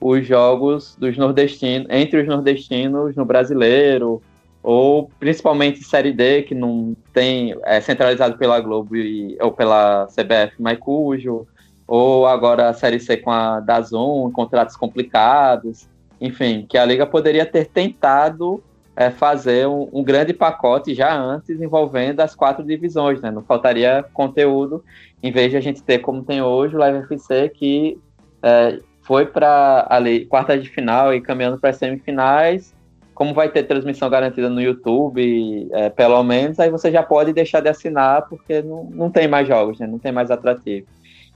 [0.00, 4.22] os jogos dos nordestinos, entre os nordestinos no brasileiro,
[4.62, 10.54] ou principalmente Série D, que não tem, é centralizado pela Globo e, ou pela CBF,
[10.60, 11.44] mas cujo
[11.86, 15.88] ou agora a Série C com a Dazon, contratos complicados,
[16.20, 18.62] enfim, que a Liga poderia ter tentado
[18.94, 23.30] é, fazer um, um, grande pacote já antes envolvendo as quatro divisões, né?
[23.30, 24.84] Não faltaria conteúdo,
[25.22, 27.98] em vez de a gente ter como tem hoje o Live FC, que
[28.42, 32.74] é, foi para ali quarta de final e caminhando para as semifinais,
[33.14, 37.60] como vai ter transmissão garantida no YouTube, é, pelo menos, aí você já pode deixar
[37.60, 39.86] de assinar, porque não, não tem mais jogos, né?
[39.86, 40.86] Não tem mais atrativo.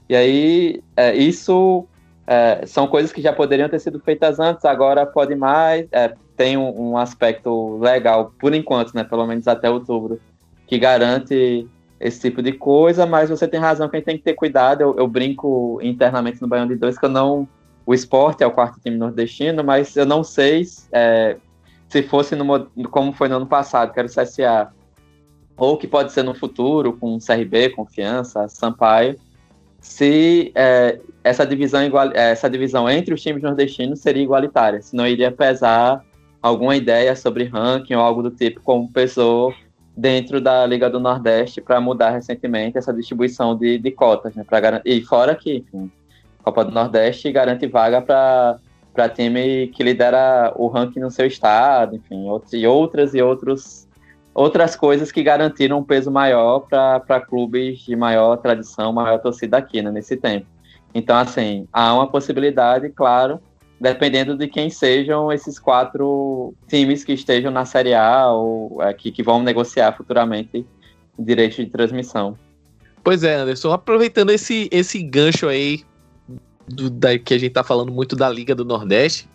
[0.09, 1.85] E aí, é, isso
[2.25, 5.87] é, são coisas que já poderiam ter sido feitas antes, agora pode mais.
[5.91, 10.19] É, tem um, um, aspecto legal, por enquanto, né, pelo menos até outubro,
[10.67, 11.67] que garante
[11.99, 14.81] esse tipo de coisa, mas você tem razão a gente tem que ter cuidado.
[14.81, 17.47] Eu, eu brinco internamente no Baião de Dois que eu não.
[17.85, 21.37] O esporte é o quarto time nordestino, mas eu não sei é,
[21.87, 24.69] se fosse no, como foi no ano passado, que era o CSA,
[25.55, 29.17] ou que pode ser no futuro, com CRB, Confiança, Sampaio
[29.87, 34.95] se é, essa, divisão igual, é, essa divisão entre os times nordestinos seria igualitária, se
[34.95, 36.03] não iria pesar
[36.41, 39.53] alguma ideia sobre ranking ou algo do tipo, como pesou
[39.95, 44.45] dentro da Liga do Nordeste para mudar recentemente essa distribuição de, de cotas, né,
[44.85, 45.89] e fora que, enfim,
[46.43, 48.59] Copa do Nordeste garante vaga para
[48.93, 53.86] para time que lidera o ranking no seu estado, enfim, outros, e outras e outros
[54.37, 59.81] outras coisas que garantiram um peso maior para clubes de maior tradição, maior torcida aqui,
[59.81, 60.45] né, nesse tempo.
[60.93, 63.39] Então, assim, há uma possibilidade, claro,
[63.81, 69.11] dependendo de quem sejam esses quatro times que estejam na Série A ou é, que,
[69.11, 70.63] que vão negociar futuramente
[71.17, 72.37] direito de transmissão.
[73.03, 75.83] Pois é, Anderson, aproveitando esse, esse gancho aí
[76.67, 79.27] do, da, que a gente tá falando muito da Liga do Nordeste,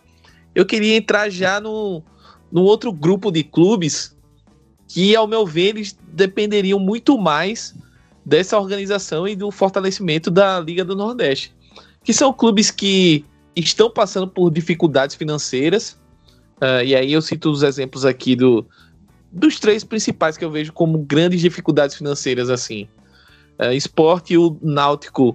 [0.55, 2.05] eu queria entrar já no,
[2.53, 4.17] no outro grupo de clubes
[4.93, 7.75] que, ao meu ver, eles dependeriam muito mais
[8.27, 11.51] dessa organização e do fortalecimento da Liga do Nordeste.
[12.05, 13.25] Que são clubes que
[13.57, 15.93] estão passando por dificuldades financeiras.
[16.61, 18.67] Uh, e aí eu cito os exemplos aqui do,
[19.33, 22.87] dos três principais que eu vejo como grandes dificuldades financeiras assim.
[23.59, 25.35] Uh, esporte e o Náutico.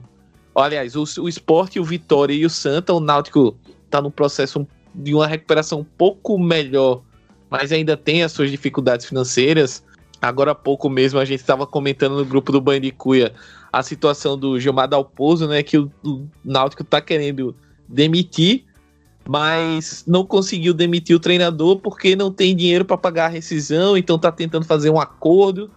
[0.54, 2.94] Aliás, o, o esporte, o Vitória e o Santa.
[2.94, 7.02] O Náutico está num processo de uma recuperação um pouco melhor
[7.50, 9.84] mas ainda tem as suas dificuldades financeiras.
[10.22, 13.34] Agora há pouco mesmo a gente estava comentando no grupo do Bandicuia
[13.72, 15.62] a situação do Gilmar Dalpozo, né?
[15.62, 17.56] Que o, o Náutico está querendo
[17.88, 18.64] demitir,
[19.28, 24.16] mas não conseguiu demitir o treinador porque não tem dinheiro para pagar a rescisão, então
[24.16, 25.70] está tentando fazer um acordo.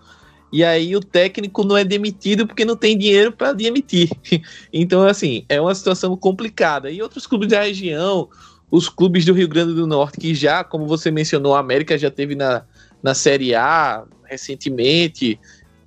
[0.52, 4.10] E aí o técnico não é demitido porque não tem dinheiro para demitir.
[4.72, 6.90] Então, assim, é uma situação complicada.
[6.90, 8.28] E outros clubes da região,
[8.70, 12.10] os clubes do Rio Grande do Norte, que já, como você mencionou, a América já
[12.10, 12.62] teve na,
[13.02, 15.38] na Série A recentemente,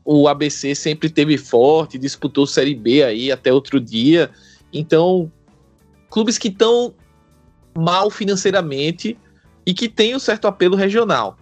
[0.03, 4.29] o ABC sempre teve forte, disputou Série B aí até outro dia.
[4.73, 5.31] Então,
[6.09, 6.93] clubes que estão
[7.75, 9.17] mal financeiramente
[9.65, 11.37] e que têm um certo apelo regional.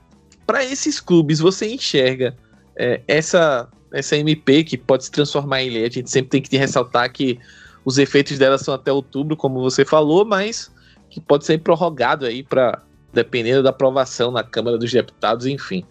[0.45, 2.35] Para esses clubes, você enxerga
[2.75, 5.85] é, essa, essa MP que pode se transformar em lei.
[5.85, 7.39] A gente sempre tem que ressaltar que
[7.83, 10.70] os efeitos dela são até outubro, como você falou, mas
[11.11, 12.81] que pode ser prorrogado aí para
[13.13, 15.83] dependendo da aprovação na Câmara dos Deputados, enfim.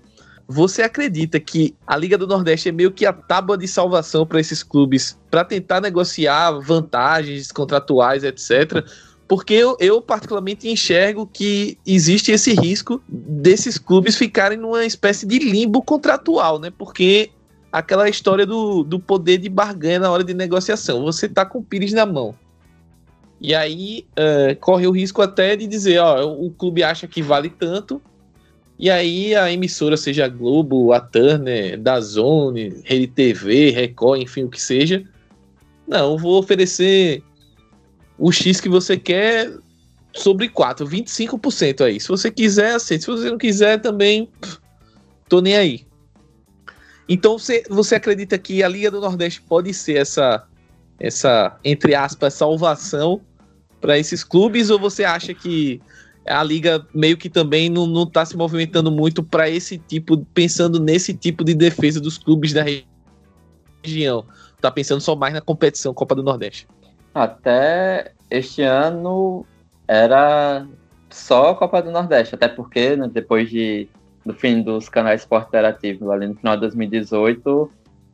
[0.49, 4.41] Você acredita que a Liga do Nordeste é meio que a tábua de salvação para
[4.41, 8.85] esses clubes para tentar negociar vantagens contratuais, etc?
[9.29, 15.39] Porque eu, eu, particularmente enxergo que existe esse risco desses clubes ficarem numa espécie de
[15.39, 16.73] limbo contratual, né?
[16.77, 17.31] Porque
[17.71, 21.05] aquela história do, do poder de barganha na hora de negociação.
[21.05, 22.35] Você tá com o Pires na mão.
[23.41, 27.49] E aí uh, corre o risco até de dizer, ó, o clube acha que vale
[27.49, 28.03] tanto,
[28.79, 34.45] e aí a emissora, seja a Globo, a Turner, da Zone, Rede TV, Record, enfim,
[34.45, 35.05] o que seja,
[35.87, 37.23] não, vou oferecer
[38.17, 39.53] o X que você quer
[40.15, 41.99] sobre 4, 25% aí.
[41.99, 43.05] Se você quiser, aceita.
[43.05, 44.31] Se você não quiser, também
[45.29, 45.87] tô nem aí.
[47.09, 50.47] Então você, você acredita que a Liga do Nordeste pode ser essa,
[50.99, 53.21] essa entre aspas, salvação
[53.81, 54.71] para esses clubes?
[54.71, 55.81] Ou você acha que
[56.27, 60.79] a Liga meio que também não, não tá se movimentando muito para esse tipo, pensando
[60.79, 62.65] nesse tipo de defesa dos clubes da
[63.83, 64.25] região?
[64.61, 66.69] Tá pensando só mais na competição Copa do Nordeste?
[67.15, 69.45] Até este ano
[69.89, 70.67] era
[71.09, 73.89] só a Copa do Nordeste, até porque né, depois de,
[74.25, 77.71] do fim dos canais esporte interativo, ali no final de 2018,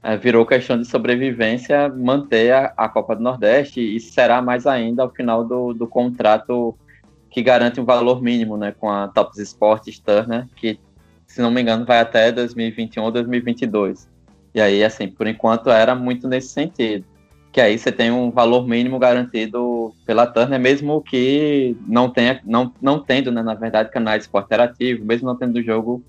[0.07, 5.03] é, virou questão de sobrevivência manter a, a, Copa do Nordeste e será mais ainda
[5.03, 6.79] ao final do, do contrato
[7.29, 10.79] que garante um valor mínimo né, com a Tops Sports Turner, que,
[11.27, 14.09] se não me engano, vai até 2021 ou 2022.
[14.55, 17.05] E aí, assim, por enquanto era muito nesse sentido
[17.51, 22.71] que aí você tem um valor mínimo garantido pela Turner, mesmo que não tenha, não,
[22.83, 26.05] não tendo, né, na verdade, canais esporte interativo, mesmo não tendo jogo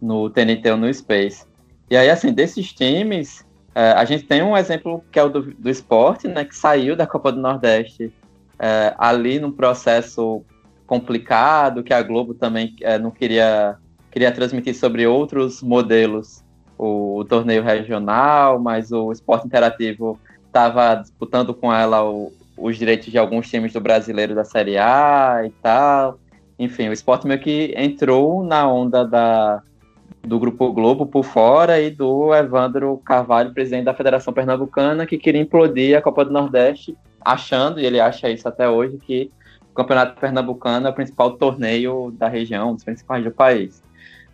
[0.00, 1.44] no TNT ou no Space.
[1.90, 3.44] E aí, assim, desses times,
[3.74, 6.96] é, a gente tem um exemplo que é o do, do esporte, né, que saiu
[6.96, 8.12] da Copa do Nordeste
[8.58, 10.42] é, ali num processo
[10.86, 13.76] complicado, que a Globo também é, não queria,
[14.10, 16.42] queria transmitir sobre outros modelos,
[16.78, 23.08] o, o torneio regional, mas o esporte interativo estava disputando com ela o, os direitos
[23.08, 26.18] de alguns times do brasileiro da Série A e tal.
[26.58, 29.62] Enfim, o esporte meio que entrou na onda da,
[30.26, 35.40] do Grupo Globo por fora e do Evandro Carvalho, presidente da Federação Pernambucana, que queria
[35.40, 39.30] implodir a Copa do Nordeste, achando, e ele acha isso até hoje, que
[39.70, 43.82] o Campeonato Pernambucano é o principal torneio da região, dos principais do país.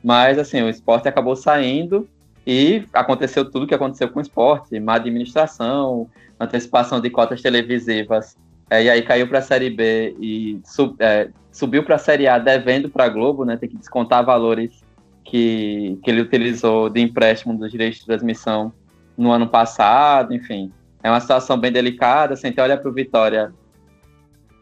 [0.03, 2.09] Mas, assim, o esporte acabou saindo
[2.47, 6.09] e aconteceu tudo o que aconteceu com o esporte, má administração,
[6.41, 8.37] antecipação de cotas televisivas,
[8.71, 12.27] é, e aí caiu para a Série B e sub, é, subiu para a Série
[12.27, 14.82] A devendo para a Globo, né, tem que descontar valores
[15.25, 18.73] que, que ele utilizou de empréstimo dos direitos de transmissão
[19.17, 20.73] no ano passado, enfim.
[21.03, 23.53] É uma situação bem delicada, se a gente olha para o Vitória,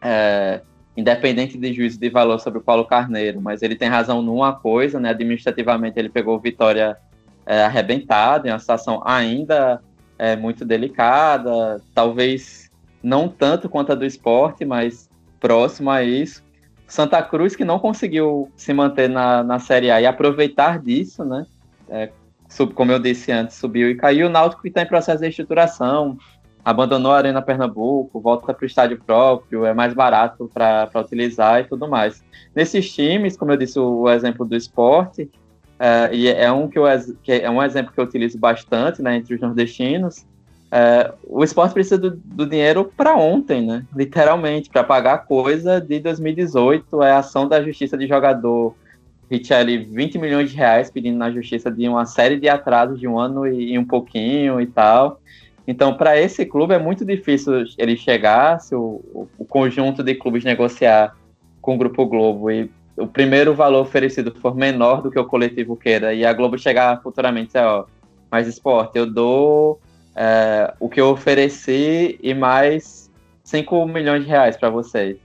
[0.01, 0.61] é,
[0.95, 4.99] independente de juízo de valor sobre o Paulo Carneiro, mas ele tem razão numa coisa,
[4.99, 6.97] né, administrativamente ele pegou o Vitória
[7.45, 9.81] é, arrebentado, em uma situação ainda
[10.17, 12.69] é, muito delicada, talvez
[13.01, 16.43] não tanto quanto a do esporte, mas próximo a isso.
[16.91, 21.45] Santa Cruz que não conseguiu se manter na, na Série A e aproveitar disso, né?
[21.87, 22.09] É,
[22.49, 24.27] sub, como eu disse antes, subiu e caiu.
[24.27, 26.17] O Náutico está em processo de estruturação,
[26.65, 31.63] abandonou a Arena Pernambuco, volta para o estádio próprio, é mais barato para utilizar e
[31.63, 32.21] tudo mais.
[32.53, 35.29] Nesses times, como eu disse, o, o exemplo do esporte,
[35.81, 36.83] Uh, e é um, que, eu,
[37.23, 40.27] que é um exemplo que eu utilizo bastante né, entre os nordestinos.
[40.71, 43.85] Uh, o esporte precisa do, do dinheiro para ontem, né?
[43.93, 47.03] literalmente, para pagar coisa de 2018.
[47.03, 48.73] É a ação da justiça de jogador
[49.29, 53.19] Richelli 20 milhões de reais pedindo na justiça de uma série de atrasos de um
[53.19, 55.19] ano e, e um pouquinho e tal.
[55.67, 60.43] Então, para esse clube é muito difícil ele chegar, se o, o, conjunto de clubes
[60.43, 61.15] negociar
[61.61, 65.77] com o Grupo Globo e o primeiro valor oferecido for menor do que o coletivo
[65.77, 67.85] queira e a Globo chegar futuramente ó,
[68.29, 69.79] mais esporte, eu dou
[70.15, 73.09] é, o que eu ofereci e mais
[73.43, 75.17] 5 milhões de reais para vocês.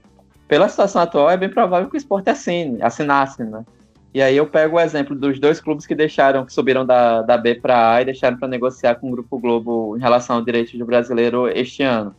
[0.47, 3.65] Pela situação atual, é bem provável que o esporte assine, assinasse, né?
[4.13, 7.37] E aí eu pego o exemplo dos dois clubes que deixaram, que subiram da, da
[7.37, 10.77] B para A e deixaram para negociar com o Grupo Globo em relação ao direito
[10.77, 12.15] do brasileiro este ano.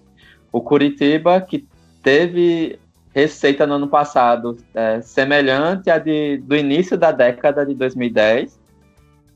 [0.52, 1.66] O Curitiba, que
[2.02, 2.78] teve
[3.14, 8.60] receita no ano passado é, semelhante à de, do início da década de 2010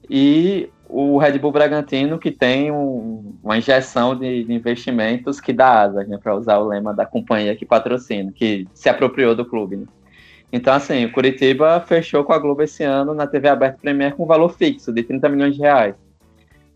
[0.09, 5.81] e o Red Bull Bragantino que tem um, uma injeção de, de, investimentos que dá
[5.81, 9.77] asas, né, para usar o lema da companhia que patrocina, que se apropriou do clube.
[9.77, 9.87] Né?
[10.53, 14.25] Então, assim, o Curitiba fechou com a Globo esse ano na TV aberta Premier com
[14.25, 15.95] um valor fixo de 30 milhões de reais.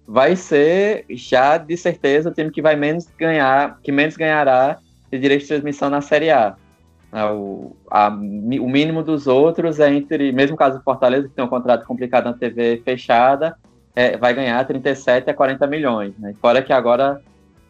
[0.09, 4.79] Vai ser já de certeza o time que vai menos ganhar, que menos ganhará
[5.13, 6.57] de direito de transmissão na Série A.
[7.13, 11.45] É, o, a, o mínimo dos outros é entre, mesmo caso do Fortaleza, que tem
[11.45, 13.59] um contrato complicado na TV fechada,
[13.97, 16.13] é, vai ganhar 37 a 40 milhões.
[16.19, 16.35] Né?
[16.41, 17.21] Fora que agora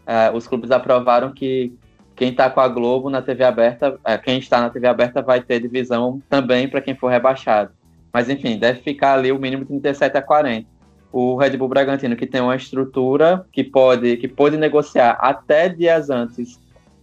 [0.05, 1.73] é, os clubes aprovaram que
[2.17, 5.41] quem está com a Globo na TV aberta, é, quem está na TV aberta vai
[5.41, 7.71] ter divisão também para quem for rebaixado.
[8.13, 10.67] Mas enfim, deve ficar ali o mínimo 37 a 40.
[11.13, 16.11] O Red Bull Bragantino, que tem uma estrutura que pode, que pode negociar até dias
[16.11, 16.59] antes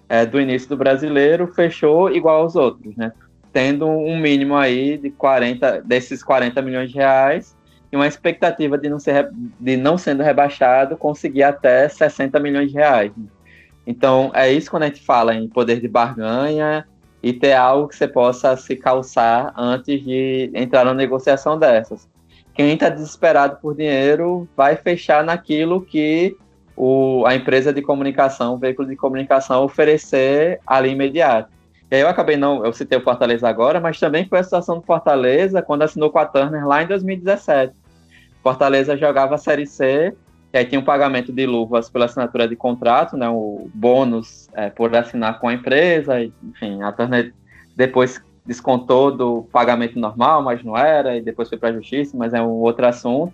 [0.10, 3.14] é, do início do brasileiro, fechou igual aos outros, né?
[3.52, 7.56] Tendo um mínimo aí de 40, desses 40 milhões de reais
[7.94, 9.30] e uma expectativa de não, ser,
[9.60, 13.12] de não sendo rebaixado, conseguir até 60 milhões de reais.
[13.86, 16.88] Então, é isso quando a gente fala em poder de barganha
[17.22, 22.10] e ter algo que você possa se calçar antes de entrar numa negociação dessas.
[22.56, 26.36] Quem está desesperado por dinheiro vai fechar naquilo que
[26.76, 31.52] o, a empresa de comunicação, o veículo de comunicação oferecer ali imediato.
[31.92, 34.80] E aí eu acabei não, eu citei o Fortaleza agora, mas também foi a situação
[34.80, 37.83] do Fortaleza quando assinou com a Turner lá em 2017.
[38.44, 40.14] Fortaleza jogava a Série C
[40.54, 44.70] e aí tinha um pagamento de luvas pela assinatura de contrato, né, o bônus é,
[44.70, 47.34] por assinar com a empresa, enfim, a Turner
[47.76, 52.34] depois descontou do pagamento normal, mas não era, e depois foi para a justiça, mas
[52.34, 53.34] é um outro assunto.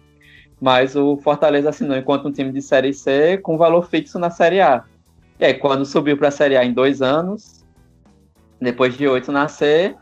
[0.61, 4.61] Mas o Fortaleza assinou enquanto um time de Série C com valor fixo na Série
[4.61, 4.83] A.
[5.39, 7.65] E aí, quando subiu para a Série A em dois anos,
[8.61, 9.95] depois de oito na C,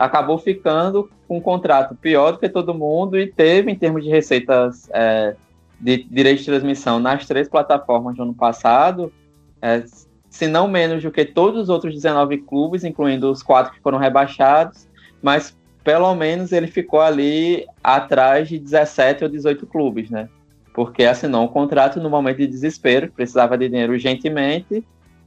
[0.00, 4.08] acabou ficando com um contrato pior do que todo mundo e teve, em termos de
[4.08, 5.36] receitas é,
[5.78, 9.12] de direito de transmissão nas três plataformas do ano passado,
[9.60, 9.84] é,
[10.30, 13.98] se não menos do que todos os outros 19 clubes, incluindo os quatro que foram
[13.98, 14.88] rebaixados,
[15.20, 20.30] mas pelo menos ele ficou ali atrás de 17 ou 18 clubes, né?
[20.72, 24.82] Porque assinou um contrato no momento de desespero, precisava de dinheiro urgentemente,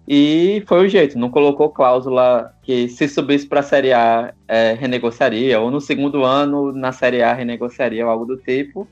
[0.07, 4.73] e foi o jeito, não colocou cláusula que se subisse para a Série A é,
[4.73, 8.87] renegociaria, ou no segundo ano na Série A renegociaria, ou algo do tipo.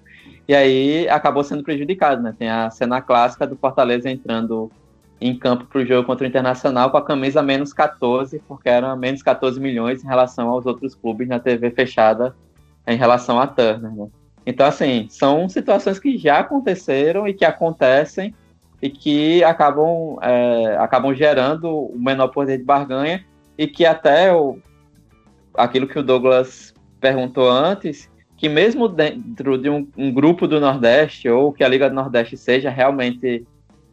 [0.47, 2.33] E aí acabou sendo prejudicado, né?
[2.37, 4.71] Tem a cena clássica do Fortaleza entrando
[5.19, 8.95] em campo para o jogo contra o Internacional com a camisa menos 14, porque era
[8.95, 12.35] menos 14 milhões em relação aos outros clubes na TV fechada
[12.87, 13.91] em relação à Turner.
[13.91, 14.07] Né?
[14.45, 18.33] Então, assim, são situações que já aconteceram e que acontecem
[18.81, 23.23] e que acabam, é, acabam gerando o menor poder de barganha
[23.57, 24.57] e que até o,
[25.53, 31.29] aquilo que o Douglas perguntou antes, que mesmo dentro de um, um, grupo do Nordeste,
[31.29, 33.45] ou que a Liga do Nordeste seja realmente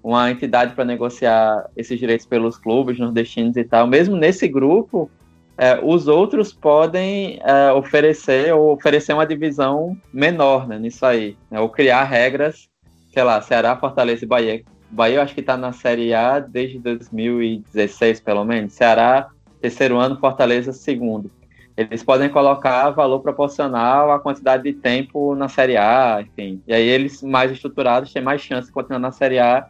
[0.03, 5.11] uma entidade para negociar esses direitos pelos clubes nordestinos e tal, mesmo nesse grupo,
[5.59, 11.61] é, os outros podem é, oferecer ou oferecer uma divisão menor né, nisso aí, né,
[11.61, 12.71] ou criar regras,
[13.13, 14.63] sei lá, Ceará, Fortaleza e Bahia.
[14.91, 18.73] Bahia eu acho que está na Série A desde 2016, pelo menos.
[18.73, 19.29] Ceará,
[19.61, 21.31] terceiro ano, Fortaleza, segundo
[21.79, 26.61] eles podem colocar valor proporcional à quantidade de tempo na Série A, enfim.
[26.67, 29.65] E aí eles mais estruturados têm mais chance de continuar na Série A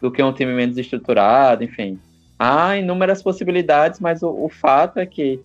[0.00, 1.98] do que um time menos estruturado, enfim.
[2.38, 5.40] Há inúmeras possibilidades, mas o, o fato é que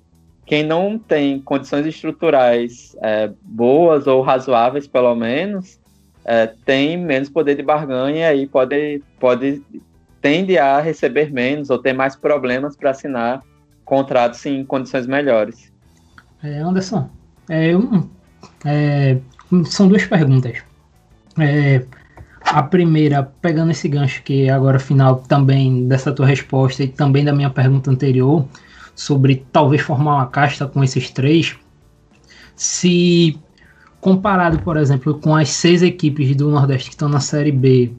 [0.45, 5.79] quem não tem condições estruturais é, boas ou razoáveis, pelo menos,
[6.25, 9.61] é, tem menos poder de barganha e pode, pode
[10.21, 13.41] tende a receber menos ou ter mais problemas para assinar
[13.83, 15.71] contratos em condições melhores.
[16.41, 17.09] É, Anderson,
[17.49, 17.71] é,
[18.65, 19.17] é,
[19.65, 20.63] são duas perguntas.
[21.37, 21.83] É,
[22.45, 27.25] a primeira, pegando esse gancho que é agora final também dessa tua resposta e também
[27.25, 28.45] da minha pergunta anterior,
[28.95, 31.55] sobre talvez formar uma casta com esses três,
[32.55, 33.39] se
[34.03, 37.93] comparado, por exemplo, com as seis equipes do Nordeste que estão na Série B,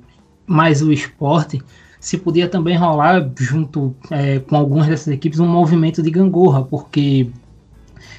[0.46, 1.62] mais o esporte,
[1.98, 7.30] se podia também rolar junto é, com algumas dessas equipes um movimento de gangorra, porque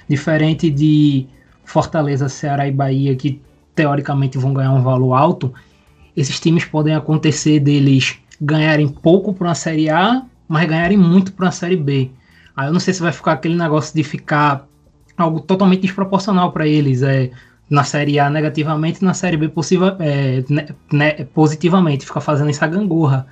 [0.10, 1.28] Diferente de
[1.64, 3.40] Fortaleza, Ceará e Bahia, que
[3.76, 5.54] teoricamente vão ganhar um valor alto,
[6.18, 11.46] esses times podem acontecer deles ganharem pouco para uma Série A, mas ganharem muito para
[11.46, 12.10] uma Série B.
[12.58, 14.68] Aí eu não sei se vai ficar aquele negócio de ficar
[15.16, 17.04] algo totalmente desproporcional para eles.
[17.04, 17.30] É,
[17.70, 22.06] na Série A negativamente na Série B possível, é, né, né, positivamente.
[22.06, 23.28] Fica fazendo essa gangorra.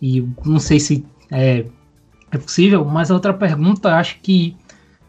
[0.00, 1.64] E não sei se é,
[2.30, 4.56] é possível, mas a outra pergunta, acho que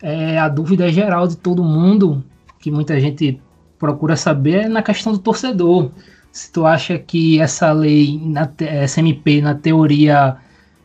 [0.02, 2.24] é, a dúvida geral de todo mundo,
[2.60, 3.40] que muita gente
[3.78, 5.92] procura saber, é na questão do torcedor.
[6.32, 10.38] Se tu acha que essa lei, na, essa MP, na teoria,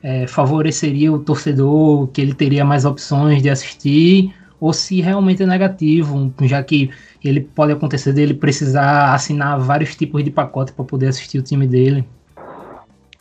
[0.03, 5.47] é, favoreceria o torcedor, que ele teria mais opções de assistir, ou se realmente é
[5.47, 6.91] negativo, já que
[7.25, 11.67] ele pode acontecer dele precisar assinar vários tipos de pacote para poder assistir o time
[11.67, 12.07] dele.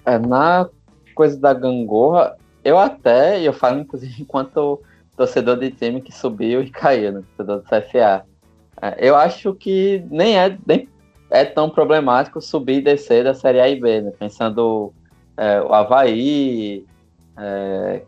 [0.06, 0.68] É, na
[1.16, 4.82] coisa da gangorra, eu até, eu falo inclusive enquanto
[5.16, 7.24] torcedor de time que subiu e caiu, né?
[7.38, 8.26] Torcedor do CFA.
[8.82, 10.88] É, eu acho que nem é, nem
[11.30, 14.12] é tão problemático subir e descer da Série A e B, né?
[14.18, 14.94] Pensando
[15.38, 16.86] é, o Havaí,
[17.38, 18.02] é,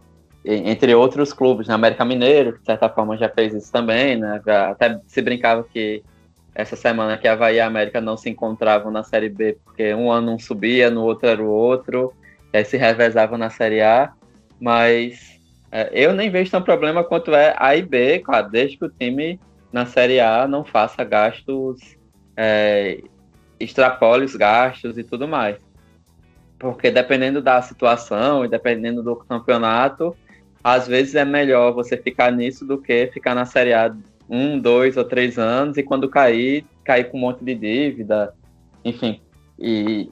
[0.44, 1.76] entre outros clubes, na né?
[1.76, 4.42] América Mineiro, que de certa forma já fez isso também, né?
[4.70, 6.04] Até se brincava que
[6.54, 10.12] essa semana que Havaí e a América não se encontravam na Série B, porque um
[10.12, 12.14] ano um subia, no outro era o outro,
[12.54, 14.12] e aí se revezavam na Série A,
[14.60, 15.40] mas
[15.72, 18.90] é, eu nem vejo tão problema quanto é A e B, claro, desde que o
[18.90, 19.40] time
[19.72, 21.80] na Série A não faça gastos,
[22.36, 23.02] é,
[23.60, 25.58] extrapole os gastos e tudo mais.
[26.60, 30.16] Porque dependendo da situação e dependendo do campeonato,
[30.64, 33.94] às vezes é melhor você ficar nisso do que ficar na Série A
[34.30, 38.34] um, dois ou três anos e quando cair, cair com um monte de dívida,
[38.86, 39.20] enfim.
[39.60, 40.10] E,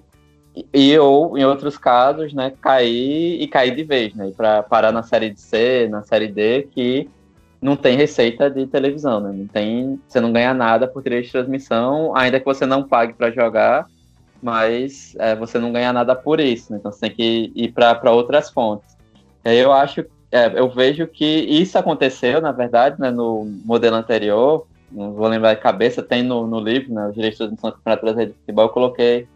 [0.73, 4.31] e ou, em outros casos, né, cair e cair de vez, né?
[4.35, 7.09] Para parar na série C, na série D, que
[7.61, 9.31] não tem receita de televisão, né?
[9.33, 13.13] Não tem, você não ganha nada por direito de transmissão, ainda que você não pague
[13.13, 13.87] para jogar,
[14.41, 16.77] mas é, você não ganha nada por isso, né?
[16.79, 18.97] Então você tem que ir para outras fontes.
[19.43, 25.13] Eu acho, é, eu vejo que isso aconteceu, na verdade, né, no modelo anterior, não
[25.13, 28.65] vou lembrar de cabeça, tem no, no livro, né, os direitos de Brasileiro de Futebol,
[28.65, 29.27] eu coloquei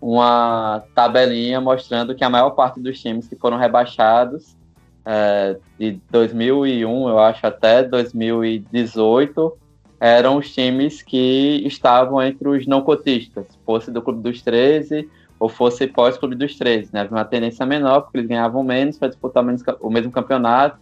[0.00, 4.56] uma tabelinha mostrando que a maior parte dos times que foram rebaixados
[5.04, 9.58] é, de 2001, eu acho, até 2018,
[10.00, 15.08] eram os times que estavam entre os não cotistas, fosse do Clube dos 13
[15.38, 16.90] ou fosse pós-Clube dos 13.
[16.92, 17.00] Né?
[17.00, 19.44] Havia uma tendência menor, porque eles ganhavam menos para disputar
[19.80, 20.78] o mesmo campeonato.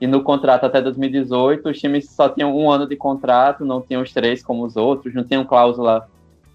[0.00, 4.02] E no contrato até 2018, os times só tinham um ano de contrato, não tinham
[4.02, 6.08] os três como os outros, não tinham cláusula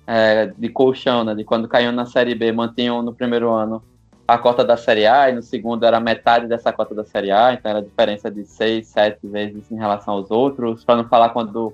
[0.08, 3.84] é, de colchão, né, de quando caíam na Série B, mantinham no primeiro ano
[4.28, 7.54] a cota da Série A e no segundo era metade dessa cota da Série A,
[7.54, 11.74] então era diferença de seis, sete vezes em relação aos outros, para não falar quando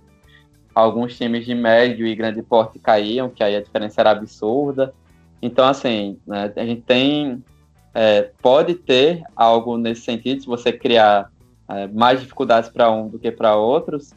[0.74, 4.94] alguns times de médio e grande porte caíam, que aí a diferença era absurda.
[5.42, 7.44] Então, assim, né, a gente tem.
[7.94, 11.32] É, pode ter algo nesse sentido, se você criar
[11.68, 14.14] é, mais dificuldades para um do que para outros,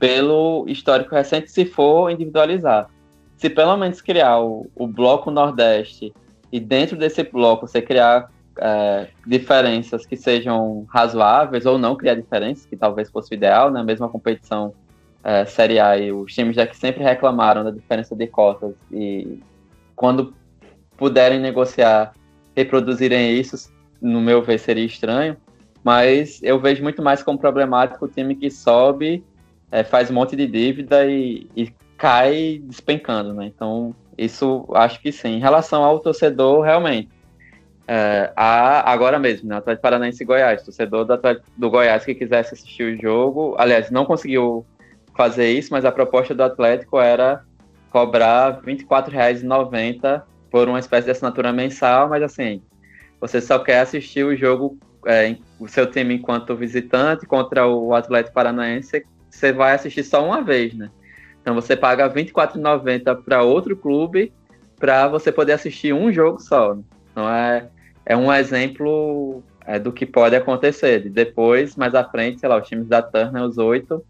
[0.00, 2.88] pelo histórico recente, se for individualizar
[3.36, 6.12] se pelo menos criar o, o bloco Nordeste
[6.50, 12.64] e dentro desse bloco você criar é, diferenças que sejam razoáveis ou não criar diferenças,
[12.64, 13.82] que talvez fosse o ideal, né?
[13.82, 14.72] mesma competição
[15.22, 19.40] é, Série A e os times já que sempre reclamaram da diferença de cotas e
[19.96, 20.34] quando
[20.96, 22.12] puderem negociar,
[22.54, 25.36] reproduzirem isso, no meu ver seria estranho,
[25.82, 29.24] mas eu vejo muito mais como problemático o time que sobe,
[29.70, 33.46] é, faz um monte de dívida e, e cai despencando, né?
[33.46, 35.36] Então, isso acho que sim.
[35.36, 37.08] Em relação ao torcedor, realmente.
[37.88, 39.56] É, agora mesmo, né?
[39.56, 40.62] Atlético Paranaense e Goiás.
[40.62, 41.18] Torcedor do,
[41.56, 44.64] do Goiás que quisesse assistir o jogo, aliás, não conseguiu
[45.16, 47.44] fazer isso, mas a proposta do Atlético era
[47.96, 52.60] cobrar R$ 24,90 por uma espécie de assinatura mensal, mas assim,
[53.18, 58.34] você só quer assistir o jogo, é, o seu time enquanto visitante contra o Atlético
[58.34, 60.90] Paranaense, você vai assistir só uma vez, né?
[61.40, 64.30] Então você paga R$ 24,90 para outro clube
[64.78, 66.74] para você poder assistir um jogo só.
[66.74, 66.82] Né?
[67.10, 67.68] Então é,
[68.04, 71.08] é um exemplo é, do que pode acontecer.
[71.08, 74.04] depois, mais à frente, sei lá, os times da Turner, os oito,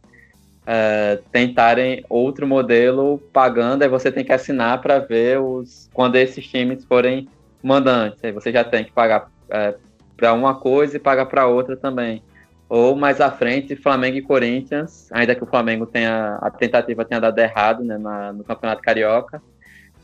[0.67, 6.47] é, tentarem outro modelo pagando, aí você tem que assinar para ver os quando esses
[6.47, 7.29] times forem
[7.63, 8.23] mandantes.
[8.25, 9.75] Aí você já tem que pagar é,
[10.17, 12.23] para uma coisa e pagar para outra também
[12.69, 17.21] ou mais à frente Flamengo e Corinthians, ainda que o Flamengo tenha a tentativa tenha
[17.21, 19.41] dado errado né, na, no Campeonato Carioca,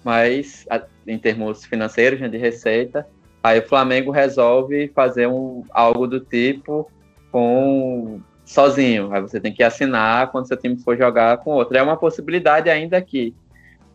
[0.05, 3.07] mas a, em termos financeiros, né, de receita,
[3.43, 6.91] aí o Flamengo resolve fazer um, algo do tipo
[7.31, 11.77] com sozinho, aí você tem que assinar quando seu time for jogar com outro.
[11.77, 13.35] É uma possibilidade ainda que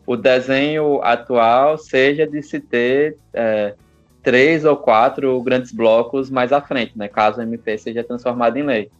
[0.06, 3.74] o desenho atual seja de se ter é,
[4.22, 7.08] três ou quatro grandes blocos mais à frente, né?
[7.08, 8.90] Caso o MP seja transformado em lei.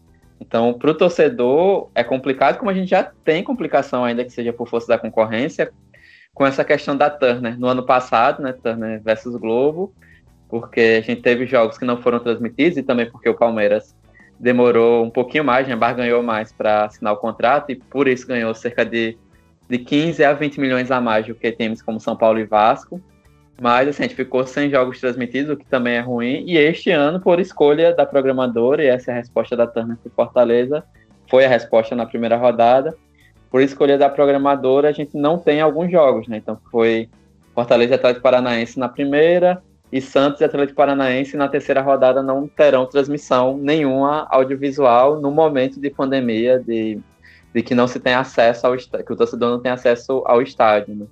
[0.40, 4.52] Então, para o torcedor é complicado, como a gente já tem complicação ainda que seja
[4.52, 5.72] por força da concorrência,
[6.32, 7.58] com essa questão da Turner.
[7.58, 9.92] No ano passado, né, Turner versus Globo,
[10.48, 13.96] porque a gente teve jogos que não foram transmitidos e também porque o Palmeiras
[14.38, 18.54] demorou um pouquinho mais, né, barganhou mais para assinar o contrato e por isso ganhou
[18.54, 19.16] cerca de,
[19.68, 23.00] de 15 a 20 milhões a mais do que times como São Paulo e Vasco.
[23.60, 26.44] Mas assim, a gente ficou sem jogos transmitidos, o que também é ruim.
[26.46, 30.12] E este ano, por escolha da programadora, e essa é a resposta da Turner para
[30.12, 30.84] Fortaleza,
[31.28, 32.94] foi a resposta na primeira rodada.
[33.50, 36.36] Por escolha da programadora, a gente não tem alguns jogos, né?
[36.36, 37.08] Então foi
[37.52, 39.60] Fortaleza Atlético Paranaense na primeira,
[39.90, 45.80] e Santos e Atlético Paranaense na terceira rodada não terão transmissão nenhuma audiovisual no momento
[45.80, 47.00] de pandemia, de,
[47.54, 50.94] de que não se tem acesso ao que o torcedor não tem acesso ao estádio.
[50.94, 51.06] Né?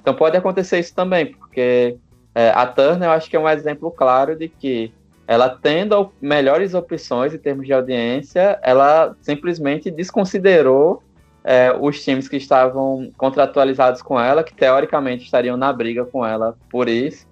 [0.00, 1.96] Então pode acontecer isso também, porque
[2.34, 4.92] é, a Turner eu acho que é um exemplo claro de que
[5.26, 11.02] ela tendo melhores opções em termos de audiência, ela simplesmente desconsiderou
[11.42, 16.56] é, os times que estavam contratualizados com ela, que teoricamente estariam na briga com ela
[16.70, 17.26] por isso,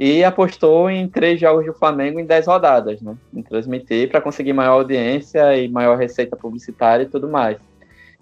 [0.00, 3.14] e apostou em três jogos do Flamengo em dez rodadas, né?
[3.34, 7.58] Em transmitir para conseguir maior audiência e maior receita publicitária e tudo mais.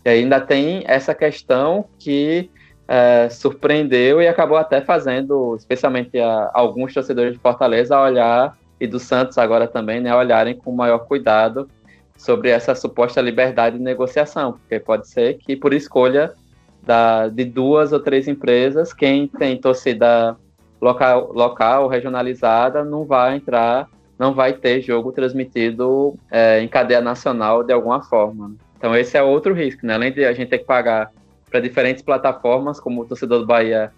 [0.04, 2.50] E ainda tem essa questão que
[2.88, 8.86] é, surpreendeu e acabou até fazendo, especialmente a, alguns torcedores de Fortaleza, a olhar e
[8.88, 11.70] do Santos agora também, né, olharem com maior cuidado
[12.16, 16.32] sobre essa suposta liberdade de negociação, porque pode ser que por escolha
[16.82, 20.36] da, de duas ou três empresas, quem tem torcida
[20.80, 27.62] local, local regionalizada não vai entrar, não vai ter jogo transmitido é, em cadeia nacional
[27.62, 28.54] de alguma forma.
[28.76, 29.94] Então esse é outro risco, né?
[29.94, 31.10] Além de a gente ter que pagar
[31.50, 33.92] para diferentes plataformas, como o torcedor do Bahia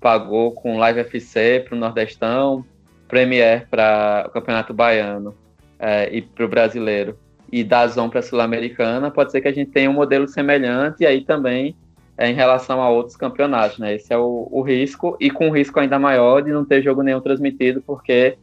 [0.00, 2.64] pagou com Live FC para o Nordestão,
[3.08, 5.34] Premier para o Campeonato Baiano
[5.78, 7.18] é, e para o Brasileiro
[7.50, 11.06] e Dazon para a Sul-Americana, pode ser que a gente tenha um modelo semelhante e
[11.06, 11.76] aí também
[12.18, 13.94] em relação a outros campeonatos, né?
[13.94, 17.02] Esse é o, o, risco e com um risco ainda maior de não ter jogo
[17.02, 18.38] nenhum transmitido porque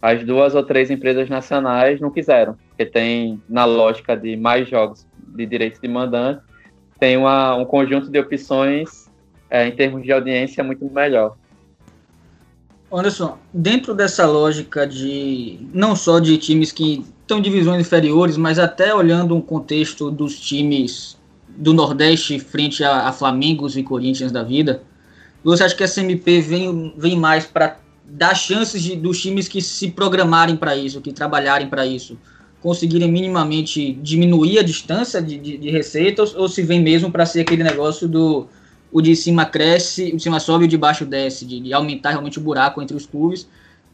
[0.00, 5.06] as duas ou três empresas nacionais não quiseram, porque tem na lógica de mais jogos
[5.34, 6.40] de direitos de mandante
[6.98, 9.08] tem uma, um conjunto de opções
[9.50, 11.36] é, em termos de audiência muito melhor.
[12.90, 18.58] Anderson, dentro dessa lógica de não só de times que estão em divisões inferiores, mas
[18.58, 21.17] até olhando um contexto dos times
[21.58, 24.82] do Nordeste frente a, a Flamengos e Corinthians da vida,
[25.42, 29.60] você acha que a SMP vem, vem mais para dar chances de, dos times que
[29.60, 32.16] se programarem para isso, que trabalharem para isso,
[32.62, 37.40] conseguirem minimamente diminuir a distância de, de, de receitas, ou se vem mesmo para ser
[37.40, 38.46] aquele negócio do
[38.90, 41.72] o de cima cresce, o de cima sobe e o de baixo desce, de, de
[41.74, 43.46] aumentar realmente o buraco entre os clubes,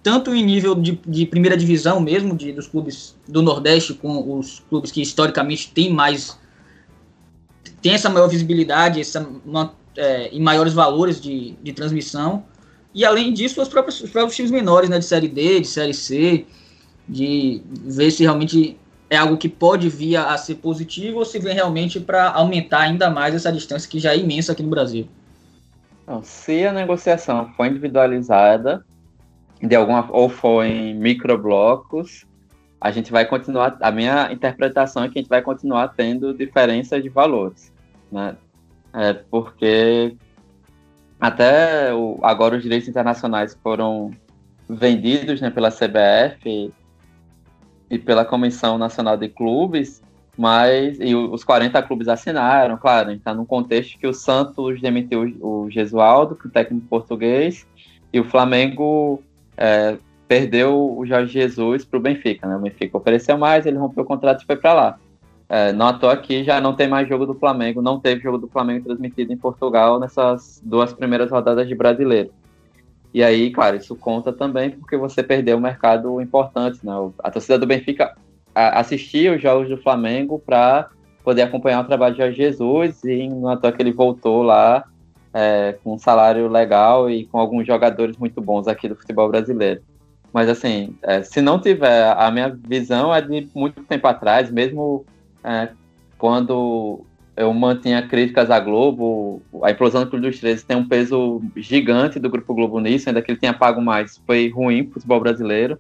[0.05, 4.63] tanto em nível de, de primeira divisão mesmo, de, dos clubes do Nordeste, com os
[4.69, 6.39] clubes que historicamente têm mais.
[7.83, 12.45] Tem essa maior visibilidade essa, uma, é, e maiores valores de, de transmissão.
[12.95, 15.95] E além disso, os próprios, os próprios times menores, né, de Série D, de Série
[15.95, 16.47] C,
[17.09, 18.79] de ver se realmente
[19.11, 23.11] é algo que pode vir a ser positivo ou se vem realmente para aumentar ainda
[23.11, 25.09] mais essa distância que já é imensa aqui no Brasil.
[26.07, 28.85] Não, se a negociação for individualizada,
[29.63, 32.27] de alguma ou for em microblocos,
[32.85, 33.79] a gente vai continuar.
[33.81, 37.73] A minha interpretação é que a gente vai continuar tendo diferenças de valores,
[38.13, 38.37] né?
[38.93, 40.15] É porque
[41.19, 44.11] até o, agora os direitos internacionais foram
[44.69, 46.71] vendidos né, pela CBF
[47.89, 50.03] e pela Comissão Nacional de Clubes,
[50.37, 55.71] mas e os 40 clubes assinaram, claro, está num contexto que o Santos demitiu o
[55.71, 57.67] Gesualdo, que é o técnico português,
[58.13, 59.23] e o Flamengo
[59.57, 59.97] é,
[60.27, 62.57] perdeu o Jorge Jesus para o Benfica, né?
[62.57, 64.99] O Benfica ofereceu mais, ele rompeu o contrato e foi para lá.
[65.49, 68.39] É, não à toa que já não tem mais jogo do Flamengo, não teve jogo
[68.39, 72.31] do Flamengo transmitido em Portugal nessas duas primeiras rodadas de brasileiro.
[73.13, 76.93] E aí, claro, isso conta também porque você perdeu um mercado importante, né?
[77.23, 78.17] A torcida do Benfica
[78.55, 80.89] assistia os jogos do Flamengo para
[81.23, 84.85] poder acompanhar o trabalho de Jorge Jesus e no até que ele voltou lá
[85.33, 89.83] é, com um salário legal e com alguns jogadores muito bons aqui do futebol brasileiro.
[90.35, 95.07] Mas assim, é, se não tiver, a minha visão é de muito tempo atrás, mesmo
[95.45, 95.69] é,
[96.19, 97.07] quando
[97.37, 99.41] eu mantinha críticas à Globo.
[99.63, 103.23] A implosão do Clube dos 13 tem um peso gigante do Grupo Globo nisso, ainda
[103.23, 104.21] que ele tenha pago mais.
[104.27, 105.79] Foi ruim para o futebol brasileiro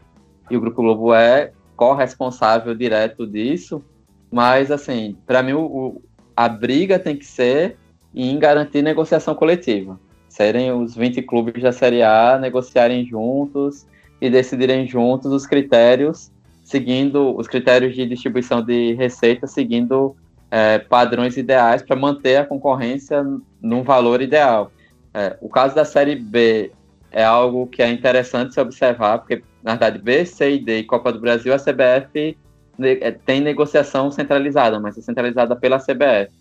[0.48, 3.82] e o Grupo Globo é corresponsável direto disso.
[4.30, 6.00] Mas, assim, para mim, o,
[6.36, 7.76] a briga tem que ser
[8.14, 9.98] em garantir negociação coletiva.
[10.28, 13.84] Serem os 20 clubes da Série A negociarem juntos
[14.20, 16.30] e decidirem juntos os critérios,
[16.62, 20.16] seguindo os critérios de distribuição de receita, seguindo
[20.50, 23.24] é, padrões ideais para manter a concorrência
[23.60, 24.70] num valor ideal.
[25.12, 26.72] É, o caso da Série B
[27.10, 30.84] é algo que é interessante se observar, porque, na verdade, B, C e D e
[30.84, 32.36] Copa do Brasil, a CBF
[32.80, 36.32] é, tem negociação centralizada, mas é centralizada pela CBF.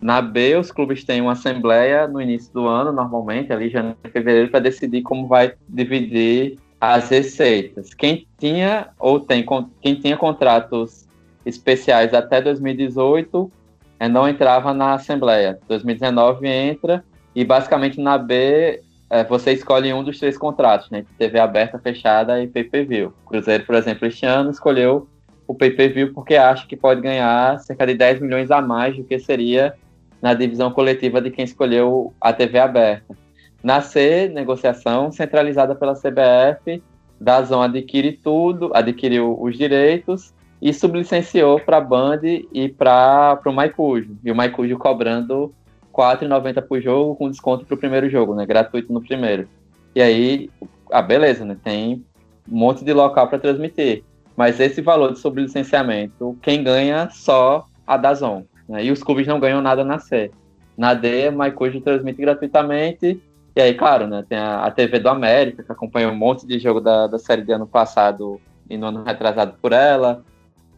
[0.00, 4.50] Na B, os clubes têm uma assembleia no início do ano, normalmente, ali janeiro fevereiro,
[4.50, 7.94] para decidir como vai dividir as receitas.
[7.94, 9.46] Quem tinha ou tem
[9.80, 11.06] quem tinha contratos
[11.46, 13.52] especiais até 2018
[14.00, 15.60] é, não entrava na Assembleia.
[15.68, 17.04] 2019 entra
[17.36, 21.04] e basicamente na B é, você escolhe um dos três contratos, né?
[21.16, 23.14] TV aberta, fechada e pay-per-view.
[23.26, 25.06] Cruzeiro, por exemplo, este ano escolheu
[25.46, 29.20] o pay-per-view porque acha que pode ganhar cerca de 10 milhões a mais do que
[29.20, 29.72] seria
[30.20, 33.21] na divisão coletiva de quem escolheu a TV aberta.
[33.62, 36.82] Na C, negociação centralizada pela CBF,
[37.20, 42.20] Dazon adquire tudo, adquiriu os direitos e sublicenciou para a Band
[42.52, 44.16] e para o Maicujo.
[44.24, 45.54] E o Maicujo cobrando
[45.96, 48.44] R$ 4,90 por jogo, com desconto para o primeiro jogo, né?
[48.46, 49.48] Gratuito no primeiro.
[49.94, 50.50] E aí,
[50.90, 51.56] ah, beleza, né?
[51.62, 52.04] Tem
[52.50, 54.02] um monte de local para transmitir.
[54.36, 58.44] Mas esse valor de sublicenciamento, quem ganha só a Dazon.
[58.68, 58.86] Né?
[58.86, 60.30] E os clubes não ganham nada na C.
[60.76, 63.20] Na D, Maicujo transmite gratuitamente.
[63.54, 64.24] E aí, claro, né?
[64.28, 67.42] Tem a, a TV do América, que acompanha um monte de jogo da, da série
[67.42, 70.24] de ano passado e no ano retrasado por ela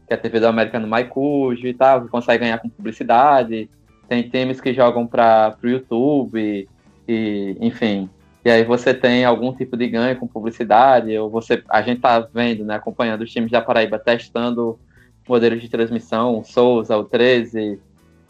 [0.06, 3.68] que é a TV do América no Maicujo e tal, que consegue ganhar com publicidade.
[4.08, 6.68] Tem times que jogam para o YouTube,
[7.08, 8.08] e, enfim.
[8.44, 12.20] E aí você tem algum tipo de ganho com publicidade, ou você, a gente tá
[12.20, 14.78] vendo, né, acompanhando os times da Paraíba testando
[15.26, 17.80] modelos de transmissão, o Souza, o 13,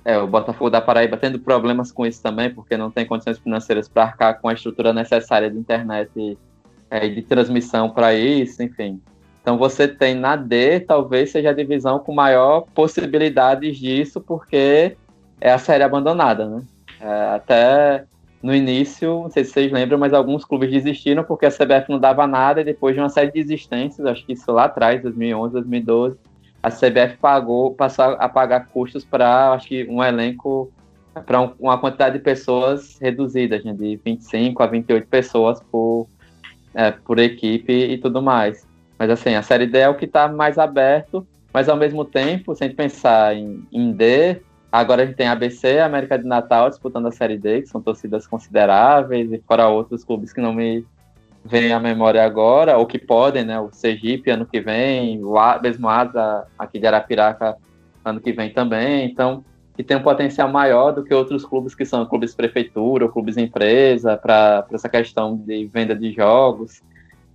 [0.04, 3.88] é, o Botafogo da Paraíba tendo problemas com isso também, porque não tem condições financeiras
[3.88, 6.36] para arcar com a estrutura necessária de internet e,
[6.90, 9.00] é, de transmissão para isso, enfim.
[9.40, 14.96] Então você tem na D, talvez seja a divisão com maior possibilidades disso, porque
[15.40, 16.62] é a série abandonada, né?
[17.00, 18.04] É, até
[18.42, 21.98] no início, não sei se vocês lembram, mas alguns clubes desistiram porque a CBF não
[21.98, 25.52] dava nada e depois de uma série de desistências, acho que isso lá atrás, 2011,
[25.54, 26.18] 2012,
[26.64, 30.72] a CBF pagou, passou a pagar custos para, acho que um elenco
[31.26, 36.08] para um, uma quantidade de pessoas reduzidas, né, de 25 a 28 pessoas por,
[36.74, 38.66] é, por equipe e tudo mais.
[38.98, 42.54] Mas assim, a série D é o que está mais aberto, mas ao mesmo tempo,
[42.54, 44.40] se a gente pensar em, em D,
[44.72, 48.26] agora a gente tem ABC, América de Natal disputando a série D, que são torcidas
[48.26, 50.82] consideráveis, e fora outros clubes que não me
[51.44, 53.60] vêm à memória agora, ou que podem, né?
[53.60, 57.56] O Sergipe ano que vem, o mesmo Asa aqui de Arapiraca
[58.04, 59.04] ano que vem também.
[59.04, 59.44] Então,
[59.76, 63.36] que tem um potencial maior do que outros clubes que são clubes prefeitura ou clubes
[63.36, 66.80] empresa para essa questão de venda de jogos.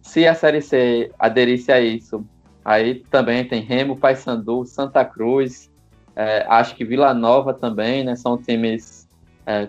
[0.02, 2.26] Se a Série C aderisse a isso,
[2.64, 5.70] aí também tem Remo, Paysandu, Santa Cruz,
[6.16, 8.16] é, acho que Vila Nova também, né?
[8.16, 9.08] São times
[9.46, 9.68] é,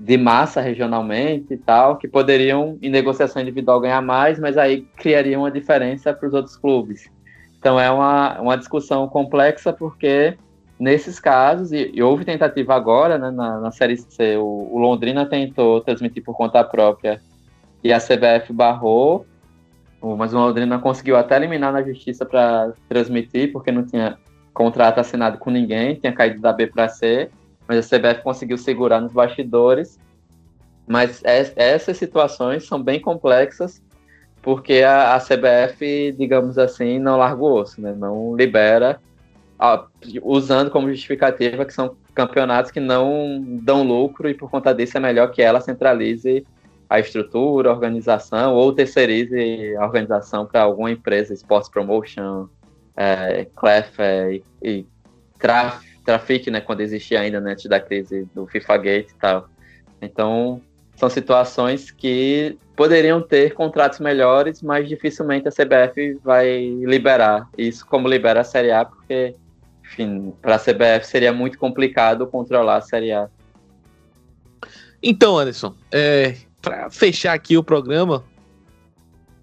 [0.00, 5.42] de massa regionalmente e tal, que poderiam, em negociação individual, ganhar mais, mas aí criariam
[5.42, 7.10] uma diferença para os outros clubes.
[7.58, 10.38] Então é uma, uma discussão complexa, porque
[10.78, 15.26] nesses casos, e, e houve tentativa agora, né, na, na Série C, o, o Londrina
[15.26, 17.20] tentou transmitir por conta própria
[17.84, 19.26] e a CBF barrou,
[20.02, 24.16] mas o Londrina conseguiu até eliminar na justiça para transmitir, porque não tinha
[24.54, 27.30] contrato assinado com ninguém, tinha caído da B para C,
[27.70, 29.96] mas a CBF conseguiu segurar nos bastidores.
[30.88, 33.80] Mas essas situações são bem complexas,
[34.42, 37.94] porque a, a CBF, digamos assim, não larga o osso, né?
[37.96, 39.00] não libera,
[40.20, 45.00] usando como justificativa que são campeonatos que não dão lucro e por conta disso é
[45.00, 46.44] melhor que ela centralize
[46.88, 52.48] a estrutura, a organização, ou terceirize a organização para alguma empresa, Sports Promotion,
[52.96, 54.84] é, Clef é, e
[55.38, 59.48] Traf, Trafic, né, quando existia ainda, né, antes da crise do FIFA Gate e tal.
[60.02, 60.60] Então,
[60.96, 68.08] são situações que poderiam ter contratos melhores, mas dificilmente a CBF vai liberar isso como
[68.08, 69.34] libera a Série A, porque,
[69.84, 73.28] enfim, para a CBF seria muito complicado controlar a Série A.
[75.02, 78.24] Então, Anderson, é, para fechar aqui o programa,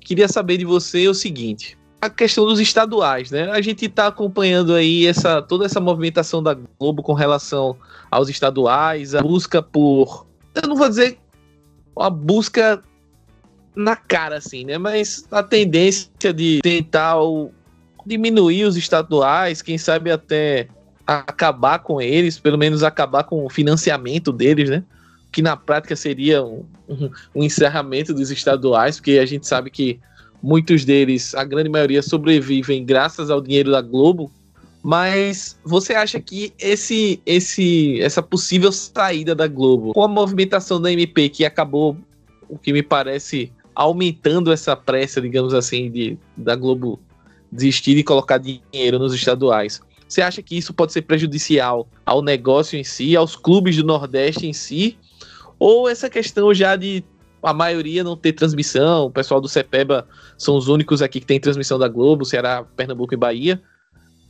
[0.01, 3.49] queria saber de você o seguinte: a questão dos estaduais, né?
[3.51, 7.75] A gente está acompanhando aí essa toda essa movimentação da Globo com relação
[8.11, 10.25] aos estaduais, a busca por,
[10.55, 11.17] eu não vou dizer
[11.95, 12.81] uma busca
[13.75, 14.77] na cara assim, né?
[14.77, 17.15] Mas a tendência de tentar
[18.05, 20.67] diminuir os estaduais, quem sabe até
[21.05, 24.83] acabar com eles, pelo menos acabar com o financiamento deles, né?
[25.31, 26.65] que na prática seria um,
[27.35, 29.99] um, encerramento dos estaduais, porque a gente sabe que
[30.41, 34.31] muitos deles, a grande maioria, sobrevivem graças ao dinheiro da Globo.
[34.83, 40.91] Mas você acha que esse, esse, essa possível saída da Globo, com a movimentação da
[40.91, 41.97] MP que acabou,
[42.47, 46.99] o que me parece, aumentando essa pressa, digamos assim, de, da Globo
[47.51, 52.79] desistir de colocar dinheiro nos estaduais, você acha que isso pode ser prejudicial ao negócio
[52.79, 54.97] em si, aos clubes do Nordeste em si?
[55.59, 57.03] Ou essa questão já de
[57.47, 61.39] a maioria não ter transmissão, o pessoal do CEPEBA são os únicos aqui que tem
[61.39, 63.61] transmissão da Globo, Ceará, Pernambuco e Bahia?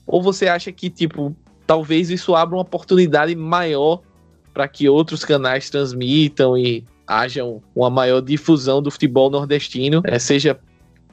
[0.06, 4.02] Ou você acha que, tipo, talvez isso abra uma oportunidade maior
[4.54, 7.44] para que outros canais transmitam e haja
[7.76, 10.60] uma maior difusão do futebol nordestino, é, seja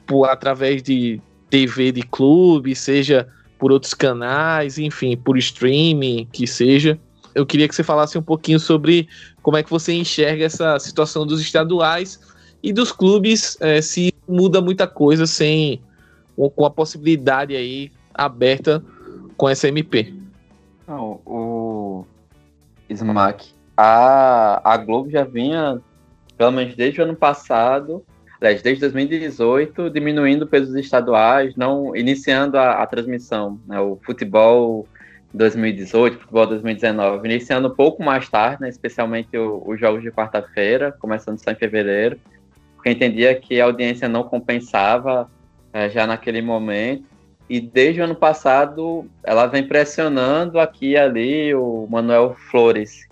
[0.05, 3.27] por, através de TV de clube, seja
[3.57, 6.99] por outros canais, enfim, por streaming, que seja
[7.35, 9.07] eu queria que você falasse um pouquinho sobre
[9.43, 12.19] como é que você enxerga essa situação dos estaduais
[12.63, 15.81] e dos clubes, é, se muda muita coisa sem
[16.35, 18.83] com a possibilidade aí aberta
[19.37, 20.13] com essa MP.
[20.87, 22.05] Não, o
[22.89, 25.81] Smack, a, a Globo já vinha,
[26.37, 28.03] pelo menos desde o ano passado,
[28.39, 34.87] desde 2018, diminuindo o peso dos estaduais, não iniciando a, a transmissão, né, o futebol
[35.35, 41.37] 2018, futebol 2019, iniciando um pouco mais tarde, né, especialmente os jogos de quarta-feira, começando
[41.37, 42.19] só em fevereiro,
[42.75, 45.29] porque entendia que a audiência não compensava
[45.73, 47.03] é, já naquele momento.
[47.49, 53.07] E desde o ano passado, ela vem pressionando aqui e ali o Manuel Flores,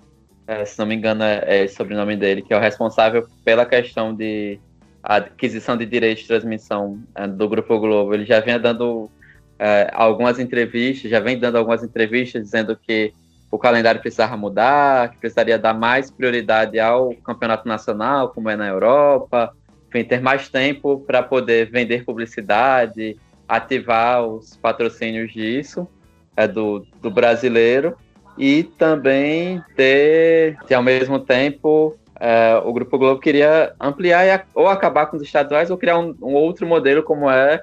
[0.47, 3.65] é, se não me engano é, é o sobrenome dele, que é o responsável pela
[3.65, 4.59] questão de
[5.03, 8.13] aquisição de direitos de transmissão é, do Grupo Globo.
[8.13, 9.11] Ele já vinha dando
[9.65, 13.13] é, algumas entrevistas, já vem dando algumas entrevistas dizendo que
[13.49, 18.67] o calendário precisava mudar, que precisaria dar mais prioridade ao campeonato nacional, como é na
[18.67, 19.55] Europa,
[19.87, 23.15] enfim, ter mais tempo para poder vender publicidade,
[23.47, 25.87] ativar os patrocínios disso,
[26.35, 27.95] é, do, do brasileiro,
[28.37, 35.05] e também ter, ter ao mesmo tempo, é, o Grupo Globo queria ampliar ou acabar
[35.05, 37.61] com os estaduais ou criar um, um outro modelo como é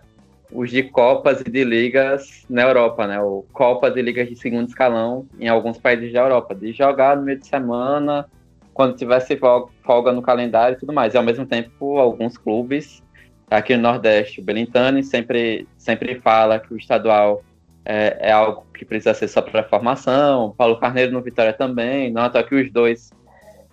[0.53, 3.21] os de Copas e de Ligas na Europa, né?
[3.21, 7.23] O Copas e Ligas de segundo escalão em alguns países da Europa, de jogar no
[7.23, 8.27] meio de semana,
[8.75, 9.39] quando tivesse
[9.83, 11.15] folga no calendário e tudo mais.
[11.15, 13.03] E ao mesmo tempo, alguns clubes
[13.51, 17.43] aqui no Nordeste, o Belintani sempre, sempre fala que o estadual
[17.85, 22.31] é, é algo que precisa ser só para formação, Paulo Carneiro no Vitória também, não
[22.31, 23.11] que os dois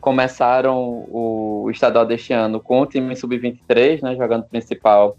[0.01, 5.17] começaram o, o estadual deste ano com o time sub-23, né, jogando principal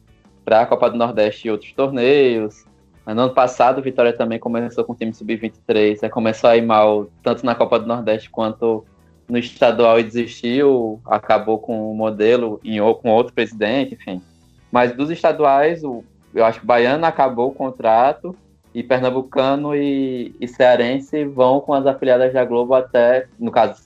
[0.49, 2.65] para a Copa do Nordeste e outros torneios.
[3.07, 6.09] No ano passado, o Vitória também começou com o time sub-23, né?
[6.09, 8.83] começou a ir mal tanto na Copa do Nordeste quanto
[9.29, 12.59] no estadual e desistiu, acabou com o modelo
[13.03, 14.23] com outro presidente, enfim.
[14.73, 16.03] Mas dos estaduais, o,
[16.35, 18.35] eu acho que o Baiano acabou o contrato
[18.75, 23.83] e Pernambucano e, e Cearense vão com as afiliadas da Globo até, no caso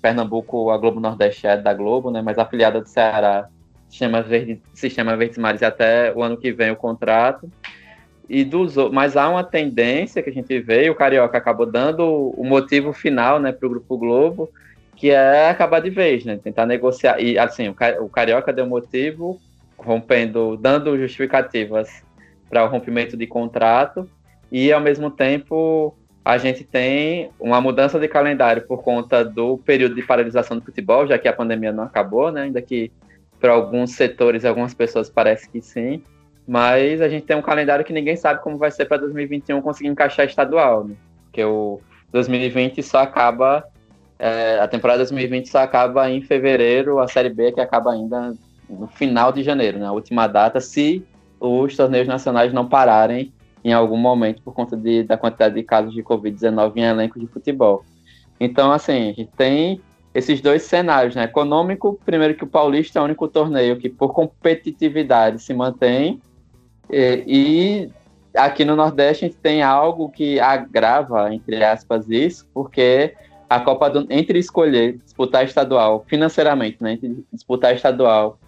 [0.00, 2.22] Pernambuco, a Globo Nordeste é da Globo, né?
[2.22, 3.48] Mas a afiliada do Ceará
[3.94, 7.48] Sistema Verde, Sistema Verdes Mares até o ano que vem o contrato.
[8.28, 12.04] E dos, mas há uma tendência que a gente vê, e o Carioca acabou dando
[12.36, 14.50] o motivo final né, para o Grupo Globo,
[14.96, 16.36] que é acabar de vez, né?
[16.42, 17.20] Tentar negociar.
[17.20, 17.68] E assim,
[18.00, 19.40] o Carioca deu motivo,
[19.78, 22.02] rompendo, dando justificativas
[22.50, 24.10] para o rompimento de contrato,
[24.50, 29.94] e ao mesmo tempo a gente tem uma mudança de calendário por conta do período
[29.94, 32.42] de paralisação do futebol, já que a pandemia não acabou, né?
[32.42, 32.90] Ainda que
[33.40, 36.02] para alguns setores, algumas pessoas parece que sim,
[36.46, 39.88] mas a gente tem um calendário que ninguém sabe como vai ser para 2021 conseguir
[39.88, 40.94] encaixar estadual, né?
[41.24, 41.80] Porque o
[42.12, 43.64] 2020 só acaba,
[44.18, 48.34] é, a temporada 2020 só acaba em fevereiro, a Série B que acaba ainda
[48.68, 49.86] no final de janeiro, né?
[49.86, 51.04] A última data, se
[51.40, 53.32] os torneios nacionais não pararem
[53.64, 57.26] em algum momento por conta de, da quantidade de casos de Covid-19 em elenco de
[57.26, 57.84] futebol.
[58.38, 59.80] Então, assim, a gente tem
[60.14, 61.24] esses dois cenários, né?
[61.24, 66.20] Econômico, primeiro que o Paulista é o único torneio que por competitividade se mantém
[66.88, 67.90] e, e
[68.38, 73.14] aqui no Nordeste a gente tem algo que agrava, entre aspas, isso, porque
[73.48, 76.92] a Copa do entre escolher disputar estadual financeiramente, né?
[76.92, 78.38] Entre disputar estadual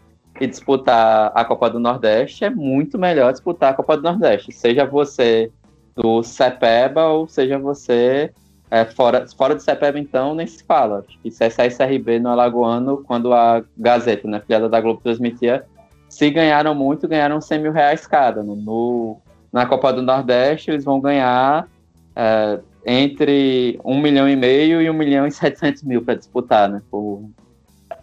[0.40, 4.84] e disputar a Copa do Nordeste é muito melhor disputar a Copa do Nordeste, seja
[4.84, 5.50] você
[5.94, 8.30] do CEPEBA ou seja você
[8.70, 11.04] é, fora, fora do CEPEB, então, nem se fala.
[11.22, 15.64] Que CSA e CRB no Alagoano, quando a Gazeta, né, filhada da Globo, transmitia,
[16.08, 18.42] se ganharam muito, ganharam 100 mil reais cada.
[18.42, 19.18] No, no
[19.52, 21.68] na Copa do Nordeste, eles vão ganhar
[22.14, 26.82] é, entre 1 milhão e meio e 1 milhão e 700 mil para disputar, né,
[26.90, 27.24] por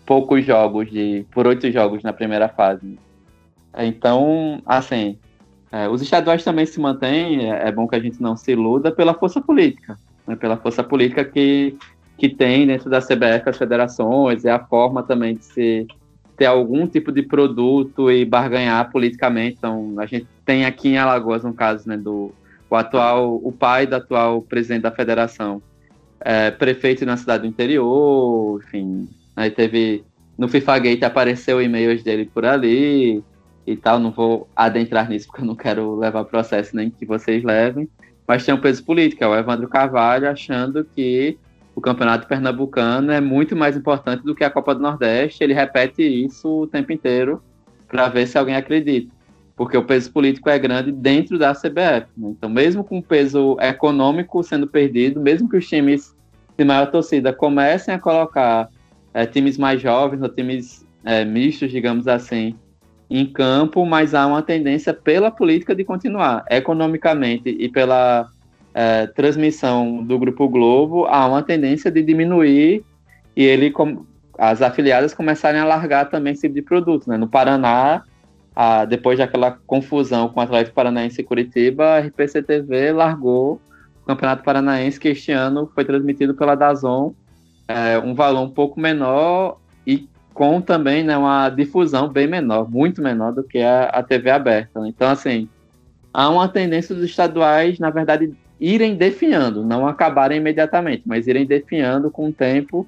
[0.05, 2.97] poucos jogos, de, por oito jogos na primeira fase.
[3.77, 5.17] Então, assim,
[5.71, 8.91] é, os estaduais também se mantêm, é, é bom que a gente não se iluda
[8.91, 9.97] pela força política
[10.27, 11.77] né, pela força política que,
[12.17, 15.87] que tem dentro da CBF as federações, é a forma também de se
[16.35, 19.57] ter algum tipo de produto e barganhar politicamente.
[19.57, 22.33] Então, a gente tem aqui em Alagoas um caso né, do
[22.69, 25.61] o atual, o pai do atual presidente da federação,
[26.19, 30.03] é, prefeito na cidade do interior, enfim, aí teve
[30.35, 33.23] no FIFA Gate apareceu e-mails dele por ali
[33.67, 37.43] e tal, não vou adentrar nisso porque eu não quero levar processo nem que vocês
[37.43, 37.87] levem,
[38.27, 41.37] mas tem um peso político, é o Evandro Carvalho achando que
[41.75, 45.43] o Campeonato Pernambucano é muito mais importante do que a Copa do Nordeste.
[45.43, 47.41] Ele repete isso o tempo inteiro
[47.87, 49.11] para ver se alguém acredita.
[49.55, 52.07] Porque o peso político é grande dentro da CBF.
[52.17, 52.29] Né?
[52.29, 56.15] Então, mesmo com o peso econômico sendo perdido, mesmo que os times
[56.57, 58.69] de maior torcida comecem a colocar
[59.13, 62.55] é, times mais jovens ou times é, mistos, digamos assim,
[63.09, 66.45] em campo, mas há uma tendência pela política de continuar.
[66.49, 68.27] Economicamente e pela
[68.73, 72.83] é, transmissão do Grupo Globo, há uma tendência de diminuir
[73.35, 73.71] e ele
[74.37, 77.07] as afiliadas começarem a largar também esse tipo de produto.
[77.07, 77.17] Né?
[77.17, 78.03] No Paraná,
[78.55, 83.61] a, depois daquela confusão com o Atlético Paranaense e Curitiba, a RPC TV largou
[84.01, 87.13] o Campeonato Paranaense, que este ano foi transmitido pela Dazon,
[87.67, 89.59] é, um valor um pouco menor
[90.33, 94.87] com também né, uma difusão bem menor, muito menor do que a, a TV aberta.
[94.87, 95.47] Então, assim,
[96.13, 102.09] há uma tendência dos estaduais, na verdade, irem definhando, não acabarem imediatamente, mas irem definhando
[102.09, 102.87] com o tempo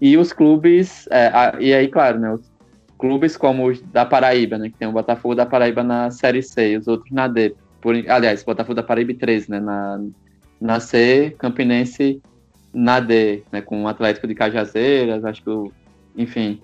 [0.00, 2.50] e os clubes, é, a, e aí, claro, né, os
[2.98, 6.76] clubes como os da Paraíba, né, que tem o Botafogo da Paraíba na Série C,
[6.76, 10.00] os outros na D, por, aliás, Botafogo da Paraíba 13, né, na,
[10.60, 12.20] na C, Campinense
[12.74, 15.70] na D, né, com o Atlético de Cajazeiras, acho que,
[16.16, 16.60] enfim,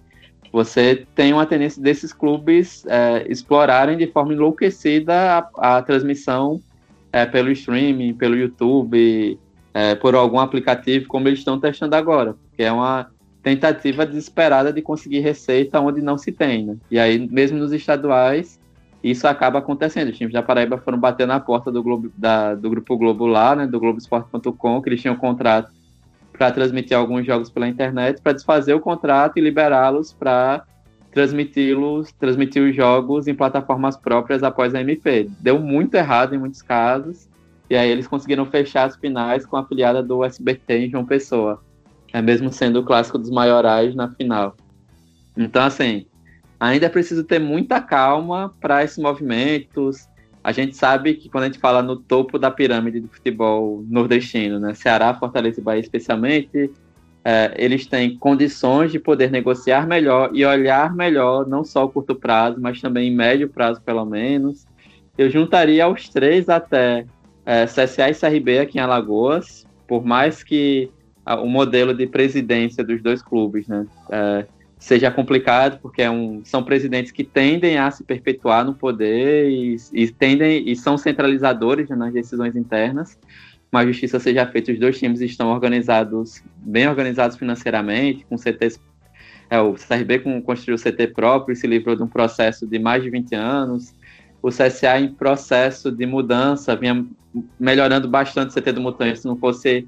[0.53, 6.61] você tem uma tendência desses clubes é, explorarem de forma enlouquecida a, a transmissão
[7.13, 9.39] é, pelo streaming, pelo YouTube,
[9.75, 13.11] é, por algum aplicativo, como eles estão testando agora, que é uma
[13.43, 16.77] tentativa desesperada de conseguir receita onde não se tem, né?
[16.91, 18.59] E aí, mesmo nos estaduais,
[19.03, 20.11] isso acaba acontecendo.
[20.11, 23.55] Os times da Paraíba foram bater na porta do, Globo, da, do Grupo Globo lá,
[23.55, 25.78] né, do Globoesporte.com, que eles tinham contrato
[26.39, 30.65] para transmitir alguns jogos pela internet, para desfazer o contrato e liberá-los para
[31.13, 35.29] transmiti-los, transmitir os jogos em plataformas próprias após a MP.
[35.41, 37.29] Deu muito errado em muitos casos,
[37.69, 41.61] e aí eles conseguiram fechar as finais com a afiliada do SBT em João Pessoa
[42.13, 44.57] é mesmo sendo o clássico dos maiorais na final.
[45.37, 46.07] Então, assim,
[46.59, 50.09] ainda é preciso ter muita calma para esses movimentos.
[50.49, 54.59] A gente sabe que quando a gente fala no topo da pirâmide do futebol nordestino,
[54.59, 56.71] né, Ceará, Fortaleza e Bahia especialmente,
[57.23, 62.15] é, eles têm condições de poder negociar melhor e olhar melhor, não só o curto
[62.15, 64.67] prazo, mas também em médio prazo, pelo menos.
[65.19, 67.05] Eu juntaria os três até
[67.45, 70.91] é, CSA e CRB aqui em Alagoas, por mais que
[71.27, 73.87] o modelo de presidência dos dois clubes, né?
[74.11, 74.47] É,
[74.79, 79.77] seja complicado, porque é um, são presidentes que tendem a se perpetuar no poder e,
[79.93, 83.19] e tendem e são centralizadores né, nas decisões internas.
[83.71, 88.81] Mas a justiça seja feita, os dois times estão organizados, bem organizados financeiramente, com CTs.
[89.51, 93.03] É, o CRB construiu o CT próprio e se livrou de um processo de mais
[93.03, 93.95] de 20 anos.
[94.41, 97.05] O CSA em processo de mudança, vinha
[97.59, 99.87] melhorando bastante o CT do Mutante, se não fosse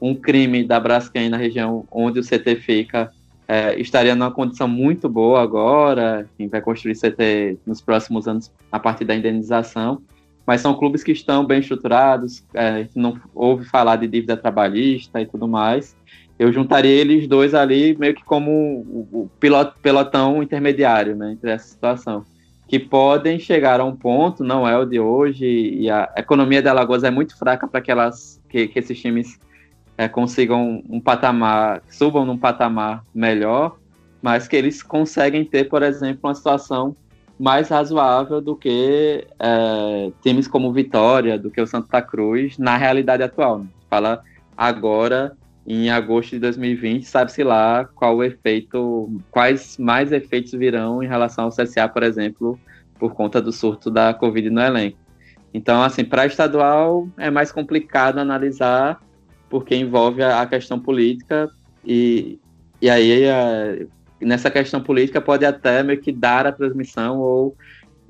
[0.00, 3.12] um crime da Braskem na região onde o CT fica
[3.50, 8.78] é, estaria numa condição muito boa agora, quem vai construir CT nos próximos anos a
[8.78, 10.00] partir da indenização,
[10.46, 15.26] mas são clubes que estão bem estruturados, é, não ouve falar de dívida trabalhista e
[15.26, 15.96] tudo mais.
[16.38, 21.50] Eu juntaria eles dois ali meio que como o, o pilot, pelotão intermediário né, entre
[21.50, 22.24] essa situação
[22.68, 26.70] que podem chegar a um ponto, não é o de hoje, e a economia da
[26.70, 27.92] Alagoas é muito fraca para que,
[28.48, 29.40] que, que esses times
[30.00, 33.76] é, consigam um patamar, subam num patamar melhor,
[34.22, 36.96] mas que eles conseguem ter, por exemplo, uma situação
[37.38, 43.22] mais razoável do que é, times como Vitória, do que o Santa Cruz, na realidade
[43.22, 43.58] atual.
[43.58, 43.66] Né?
[43.90, 44.22] Fala
[44.56, 45.36] agora,
[45.66, 51.44] em agosto de 2020, sabe-se lá qual o efeito, quais mais efeitos virão em relação
[51.44, 52.58] ao CSA, por exemplo,
[52.98, 54.96] por conta do surto da Covid no elenco.
[55.52, 58.98] Então, assim, para estadual é mais complicado analisar
[59.50, 61.50] porque envolve a, questão política
[61.84, 62.38] e,
[62.80, 63.84] e aí a,
[64.20, 67.56] nessa questão política pode até meio que dar a transmissão ou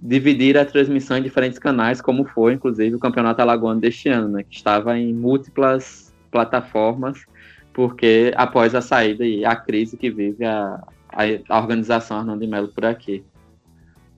[0.01, 4.43] dividir a transmissão em diferentes canais, como foi, inclusive, o Campeonato Alagoano deste ano, né,
[4.43, 7.25] que estava em múltiplas plataformas,
[7.73, 12.47] porque após a saída e a crise que vive a, a, a organização Arnaldo de
[12.47, 13.25] Melo por aqui.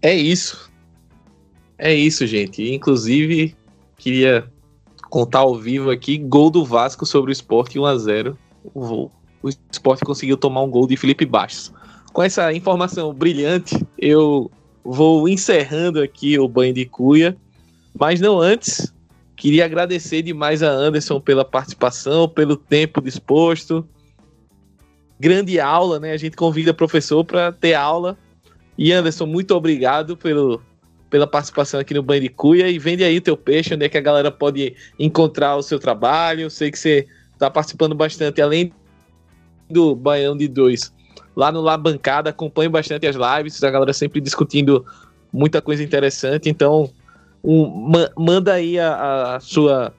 [0.01, 0.71] É isso.
[1.79, 2.73] É isso, gente.
[2.73, 3.57] Inclusive,
[3.97, 4.45] queria
[5.13, 8.39] contar ao vivo aqui, gol do Vasco sobre o Sport 1 a 0
[8.75, 9.11] o,
[9.43, 11.71] o Sport conseguiu tomar um gol de Felipe Bastos.
[12.15, 14.51] Com essa informação brilhante, eu
[14.83, 17.37] vou encerrando aqui o banho de cuia,
[18.01, 18.91] mas não antes,
[19.37, 23.87] queria agradecer demais a Anderson pela participação, pelo tempo disposto.
[25.21, 26.13] Grande aula, né?
[26.13, 28.17] A gente convida o professor para ter aula.
[28.79, 30.63] E Anderson, muito obrigado pelo,
[31.13, 33.89] pela participação aqui no Banho de Cuia e vende aí o teu peixe, onde é
[33.91, 36.49] que a galera pode encontrar o seu trabalho.
[36.49, 38.73] Sei que você está participando bastante, além
[39.69, 40.91] do Baião de Dois.
[41.37, 44.87] Lá no La Bancada, acompanho bastante as lives, a galera sempre discutindo
[45.31, 46.49] muita coisa interessante.
[46.49, 46.91] Então,
[47.45, 49.93] um, ma manda aí a, a, sua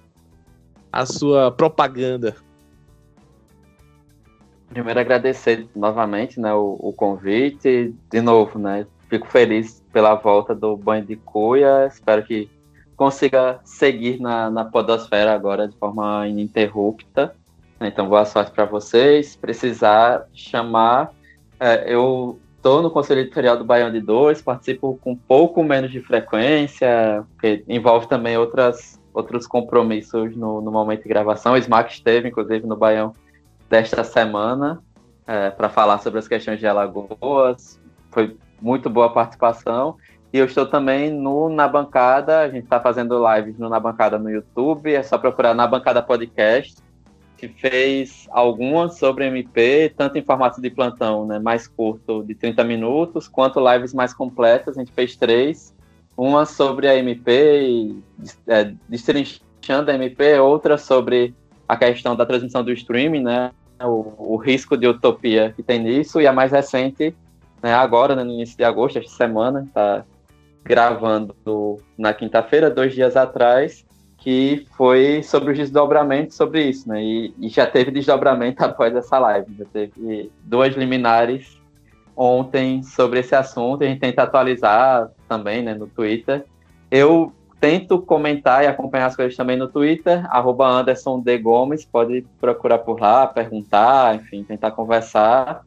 [0.91, 2.35] a sua propaganda.
[4.69, 8.87] Primeiro agradecer novamente né, o, o convite, de novo, né?
[9.13, 11.85] fico feliz pela volta do Banho de Cuia.
[11.85, 12.49] Espero que
[12.97, 17.35] consiga seguir na, na podosfera agora de forma ininterrupta.
[17.79, 19.35] Então, boa sorte para vocês.
[19.35, 21.13] Precisar chamar,
[21.59, 25.91] é, eu estou no Conselho Editorial do Baião de 2, participo com um pouco menos
[25.91, 31.53] de frequência, porque envolve também outras, outros compromissos no, no momento de gravação.
[31.53, 33.13] O Smack esteve, inclusive, no Baião
[33.69, 34.81] desta semana
[35.27, 37.79] é, para falar sobre as questões de Alagoas.
[38.11, 39.97] Foi muito boa participação.
[40.31, 44.17] E eu estou também no Na Bancada, a gente está fazendo lives no Na Bancada
[44.17, 46.81] no YouTube, é só procurar Na Bancada Podcast,
[47.37, 52.63] que fez algumas sobre MP, tanto em formato de plantão, né, mais curto, de 30
[52.63, 55.75] minutos, quanto lives mais completas, a gente fez três,
[56.17, 57.93] uma sobre a MP,
[58.47, 61.35] é, destrinchando a MP, outra sobre
[61.67, 63.51] a questão da transmissão do streaming, né,
[63.81, 67.13] o, o risco de utopia que tem nisso, e a mais recente,
[67.63, 70.03] né, agora, né, no início de agosto, esta semana, está
[70.63, 71.33] gravando
[71.97, 73.85] na quinta-feira, dois dias atrás,
[74.17, 77.03] que foi sobre os desdobramentos sobre isso, né?
[77.03, 79.53] E, e, já teve desdobramento após essa live.
[79.57, 81.59] Já teve duas liminares
[82.15, 83.83] ontem sobre esse assunto.
[83.83, 86.45] A gente tenta atualizar também, né, no Twitter.
[86.89, 91.37] Eu tento comentar e acompanhar as coisas também no Twitter, arroba Anderson D.
[91.37, 95.65] Gomes, pode procurar por lá, perguntar, enfim, tentar conversar.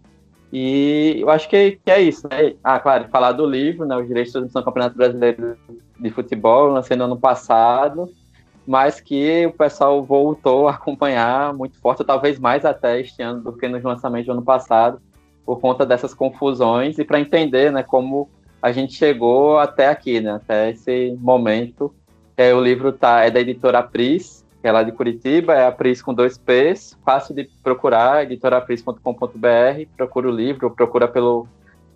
[0.52, 2.54] E eu acho que, que é isso, né?
[2.62, 3.96] Ah, claro, falar do livro, né?
[3.96, 5.56] Os direitos de transmissão do Campeonato Brasileiro
[5.98, 8.08] de Futebol, lancei no ano passado,
[8.66, 13.52] mas que o pessoal voltou a acompanhar muito forte, talvez mais até este ano do
[13.52, 15.00] que nos lançamentos do ano passado,
[15.44, 18.28] por conta dessas confusões e para entender, né, como
[18.60, 21.94] a gente chegou até aqui, né, até esse momento.
[22.36, 25.70] É, o livro tá, é da editora Pris, que é lá de Curitiba, é a
[25.70, 28.98] Pris com dois P's, fácil de procurar, editorapris.com.br,
[29.96, 31.46] procura o livro, procura pelo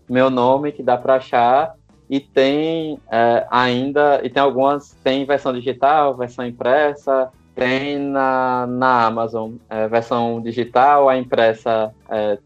[0.09, 1.75] meu nome, que dá para achar,
[2.09, 9.05] e tem é, ainda, e tem algumas, tem versão digital, versão impressa, tem na, na
[9.05, 11.93] Amazon, é, versão digital, a impressa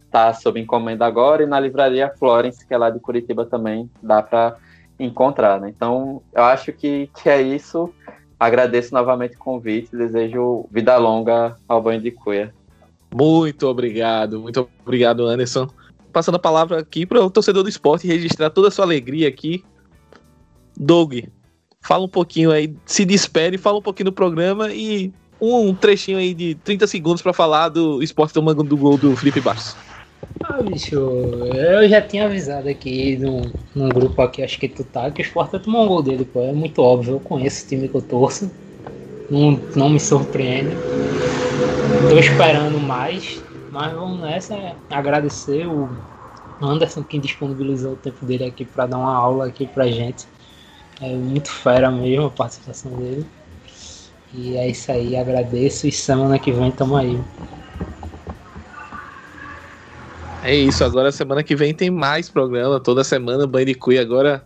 [0.07, 3.91] está é, sob encomenda agora, e na livraria Florence, que é lá de Curitiba também,
[4.03, 4.57] dá para
[4.99, 5.69] encontrar, né?
[5.69, 7.93] Então, eu acho que, que é isso.
[8.45, 12.53] Agradeço novamente o convite, desejo vida longa ao banho de cuia.
[13.11, 15.67] Muito obrigado, muito obrigado, Anderson.
[16.13, 19.65] Passando a palavra aqui para o torcedor do esporte registrar toda a sua alegria aqui.
[20.77, 21.21] Doug,
[21.81, 26.35] fala um pouquinho aí, se despede, fala um pouquinho do programa e um trechinho aí
[26.35, 29.75] de 30 segundos para falar do esporte tomando do gol do Felipe Bastos.
[30.47, 35.11] Ah, bicho, eu já tinha avisado aqui num, num grupo aqui, acho que tu tá,
[35.11, 36.43] que o Sport vai tomar um gol dele, pô.
[36.43, 38.51] É muito óbvio, eu conheço o time que eu torço.
[39.31, 40.77] Não, não me surpreende.
[42.11, 44.77] Tô esperando mais, mas vamos nessa.
[44.91, 45.89] Agradecer o
[46.61, 50.27] Anderson que disponibilizou o tempo dele aqui para dar uma aula aqui pra gente.
[51.01, 53.27] É muito fera mesmo a participação dele.
[54.33, 57.19] E é isso aí, agradeço e semana que vem tamo aí.
[60.45, 64.45] É isso, agora semana que vem tem mais programa, toda semana, Cuia, agora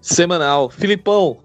[0.00, 0.68] semanal.
[0.68, 1.38] Filipão,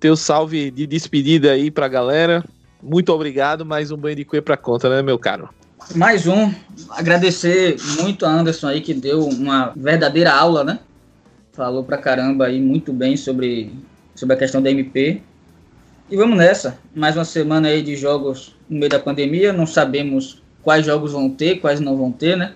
[0.00, 2.44] teu salve de despedida aí pra galera.
[2.82, 5.48] Muito obrigado, mais um Cuia pra conta, né, meu caro?
[5.94, 6.52] Mais um.
[6.90, 10.80] Agradecer muito a Anderson aí, que deu uma verdadeira aula, né?
[11.52, 13.72] Falou pra caramba aí muito bem sobre,
[14.16, 15.22] sobre a questão da MP.
[16.10, 16.76] E vamos nessa.
[16.96, 19.52] Mais uma semana aí de jogos no meio da pandemia.
[19.52, 22.54] Não sabemos quais jogos vão ter, quais não vão ter, né?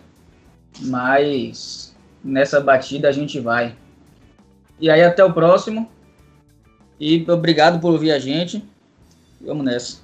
[0.80, 3.74] Mas nessa batida a gente vai.
[4.80, 5.88] E aí até o próximo.
[6.98, 8.64] E obrigado por ouvir a gente.
[9.40, 9.98] Vamos nessa.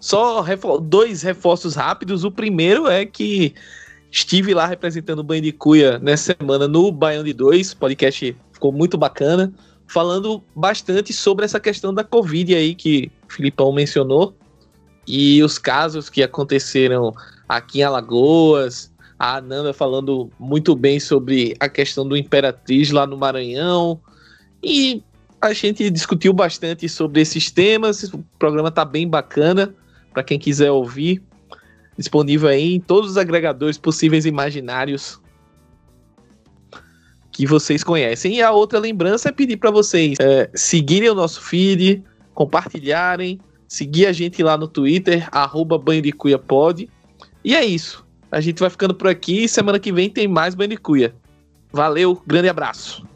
[0.00, 0.44] Só
[0.80, 2.24] dois reforços rápidos.
[2.24, 3.54] O primeiro é que
[4.10, 7.74] estive lá representando o Banho de Cuia nessa semana no Baião de 2.
[7.74, 9.52] podcast ficou muito bacana.
[9.86, 14.34] Falando bastante sobre essa questão da Covid aí que o Filipão mencionou
[15.08, 17.14] e os casos que aconteceram
[17.48, 23.16] aqui em Alagoas, a Ananda falando muito bem sobre a questão do Imperatriz lá no
[23.16, 23.98] Maranhão.
[24.62, 25.02] E
[25.40, 28.02] a gente discutiu bastante sobre esses temas.
[28.04, 29.74] O programa tá bem bacana
[30.12, 31.22] para quem quiser ouvir.
[31.96, 35.18] Disponível aí em todos os agregadores possíveis e imaginários
[37.32, 38.34] que vocês conhecem.
[38.34, 42.04] E a outra lembrança é pedir para vocês é, seguirem o nosso feed,
[42.34, 46.88] compartilharem, seguir a gente lá no Twitter, arroba Banho de Cuia Pod.
[47.44, 48.04] E é isso.
[48.32, 51.14] A gente vai ficando por aqui semana que vem tem mais Banho de Cuia.
[51.70, 53.06] Valeu, grande abraço.